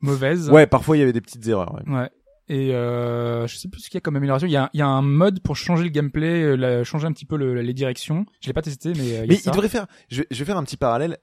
[0.00, 0.50] mauvaise.
[0.50, 1.74] Ouais, parfois il y avait des petites erreurs.
[1.74, 1.92] ouais.
[1.92, 2.10] Ouais.
[2.48, 4.46] Et euh, je sais plus ce qu'il y a comme amélioration.
[4.48, 7.06] Il y a, il y a un mode pour changer le gameplay, euh, la- changer
[7.06, 8.24] un petit peu le- les directions.
[8.40, 9.50] Je l'ai pas testé, mais euh, il Mais ça.
[9.50, 9.86] il devrait faire.
[10.08, 11.18] Je, vais- je vais faire un petit parallèle.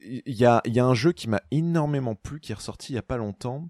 [0.00, 2.92] Il y a, il y a un jeu qui m'a énormément plu, qui est ressorti
[2.92, 3.68] il y a pas longtemps.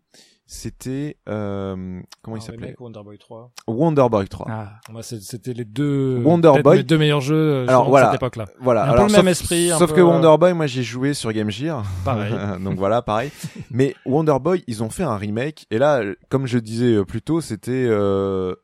[0.49, 3.51] C'était euh, comment il s'appelait remake Wonder Boy 3.
[3.67, 4.47] Wonder Boy 3.
[4.49, 4.81] Ah.
[5.03, 6.23] C'était les deux.
[6.23, 6.77] Wonder peut-être Boy.
[6.79, 8.07] mes deux meilleurs jeux euh, Alors, voilà.
[8.07, 8.45] cette époque-là.
[8.61, 8.85] Voilà.
[8.85, 10.85] Un peu le sauf, même esprit, un sauf peu, que euh, Wonder Boy, moi j'ai
[10.85, 11.85] joué sur Game Gear.
[12.05, 12.33] Pareil.
[12.61, 13.33] Donc voilà, pareil.
[13.73, 15.67] Mais Wonder Boy, ils ont fait un remake.
[15.73, 18.55] Et là, comme je disais euh, plus tôt, c'était euh,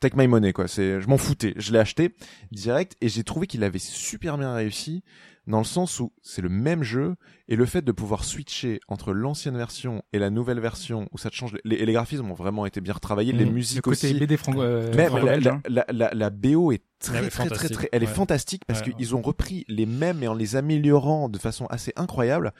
[0.00, 0.66] Take My Money quoi.
[0.66, 1.54] C'est, je m'en foutais.
[1.56, 2.12] Je l'ai acheté
[2.50, 5.04] direct et j'ai trouvé qu'il avait super bien réussi
[5.46, 7.16] dans le sens où c'est le même jeu
[7.48, 11.30] et le fait de pouvoir switcher entre l'ancienne version et la nouvelle version où ça
[11.30, 14.08] te change les, et les graphismes ont vraiment été bien retravaillés, les le musiques côté
[14.10, 14.18] aussi.
[14.20, 15.62] BD euh, Même la, la, hein.
[15.68, 18.80] la, la, la BO est très est très très fantastique, très, elle est fantastique parce
[18.80, 18.92] Ouais.
[18.92, 22.52] qu'ils ont repris les mêmes et en les améliorant de façon assez incroyable.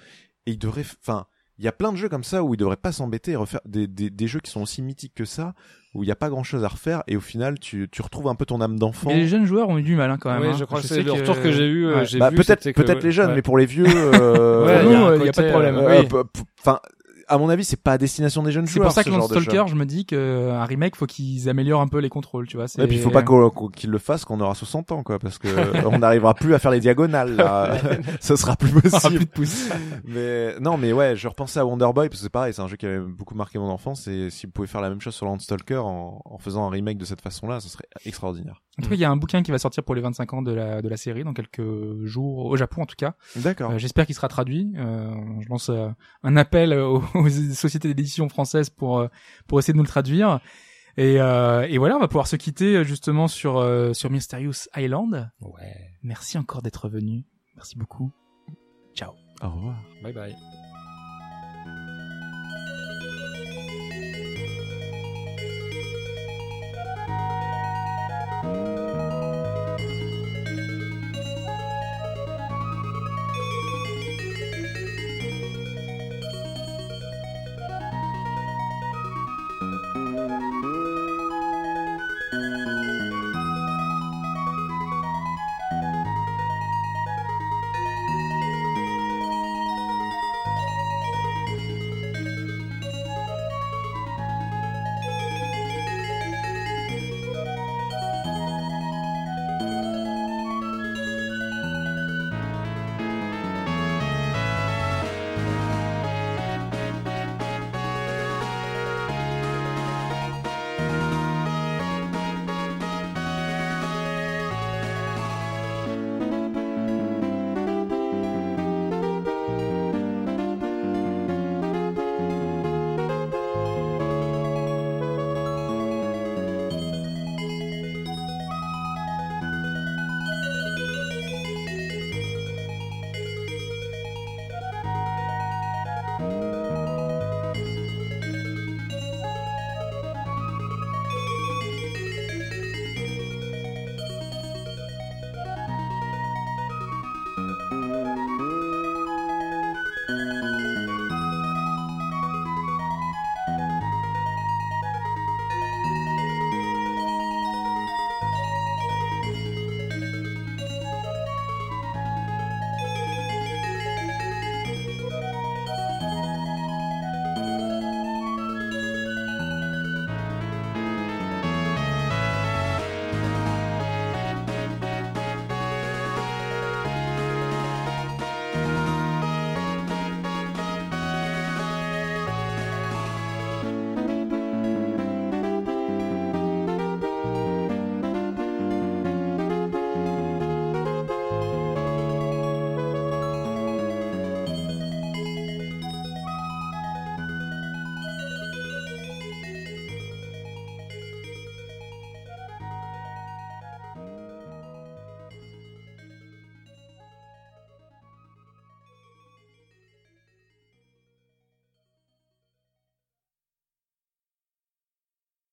[0.46, 1.26] Et ils devraient, enfin,
[1.60, 3.60] il y a plein de jeux comme ça où ils devraient pas s'embêter et refaire
[3.66, 5.52] des, des, des jeux qui sont aussi mythiques que ça,
[5.94, 8.28] où il y a pas grand chose à refaire et au final tu, tu retrouves
[8.28, 9.10] un peu ton âme d'enfant.
[9.10, 10.40] Mais les jeunes joueurs ont eu du mal hein, quand même.
[10.40, 10.56] Oui, hein.
[10.58, 11.86] je crois que c'est le retour que j'ai eu.
[11.86, 12.18] euh, ouais.
[12.18, 13.34] Bah, peut-être que- peut-être les jeunes, ouais.
[13.36, 15.76] mais pour les vieux, euh, Ouais, il y il y a pas de problème.
[15.76, 16.24] euh, euh,
[16.60, 16.80] enfin,
[17.30, 18.88] à mon avis, c'est pas à destination des jeunes C'est joueurs.
[18.88, 19.22] pour ça que dans.
[19.22, 22.66] Stalker, je me dis qu'un remake, faut qu'ils améliorent un peu les contrôles, tu vois.
[22.78, 25.02] Et puis il faut pas qu'on- qu'on- qu'il le fasse quand on aura 60 ans,
[25.02, 25.48] quoi, parce que
[25.86, 27.36] on n'arrivera plus à faire les diagonales.
[27.36, 27.76] Là.
[28.20, 29.18] Ce sera plus aura plus possible.
[29.20, 29.68] de pouces.
[30.04, 32.68] Mais non, mais ouais, je repensais à Wonder Boy parce que c'est pareil, c'est un
[32.68, 34.06] jeu qui avait beaucoup marqué mon enfance.
[34.08, 36.98] Et si vous pouvez faire la même chose sur Landstalker en, en faisant un remake
[36.98, 38.62] de cette façon-là, ce serait extraordinaire.
[38.78, 40.42] En tout cas, il y a un bouquin qui va sortir pour les 25 ans
[40.42, 43.14] de la, de la série dans quelques jours, au Japon en tout cas.
[43.36, 43.72] D'accord.
[43.72, 44.72] Euh, J'espère qu'il sera traduit.
[44.76, 45.10] Euh,
[45.40, 45.88] je lance euh,
[46.22, 49.06] un appel aux, aux sociétés d'édition françaises pour,
[49.46, 50.40] pour essayer de nous le traduire.
[50.96, 55.30] Et, euh, et voilà, on va pouvoir se quitter justement sur, euh, sur Mysterious Island.
[55.40, 55.90] Ouais.
[56.02, 57.24] Merci encore d'être venu.
[57.56, 58.12] Merci beaucoup.
[58.94, 59.12] Ciao.
[59.42, 59.76] Au revoir.
[60.02, 60.59] Bye bye.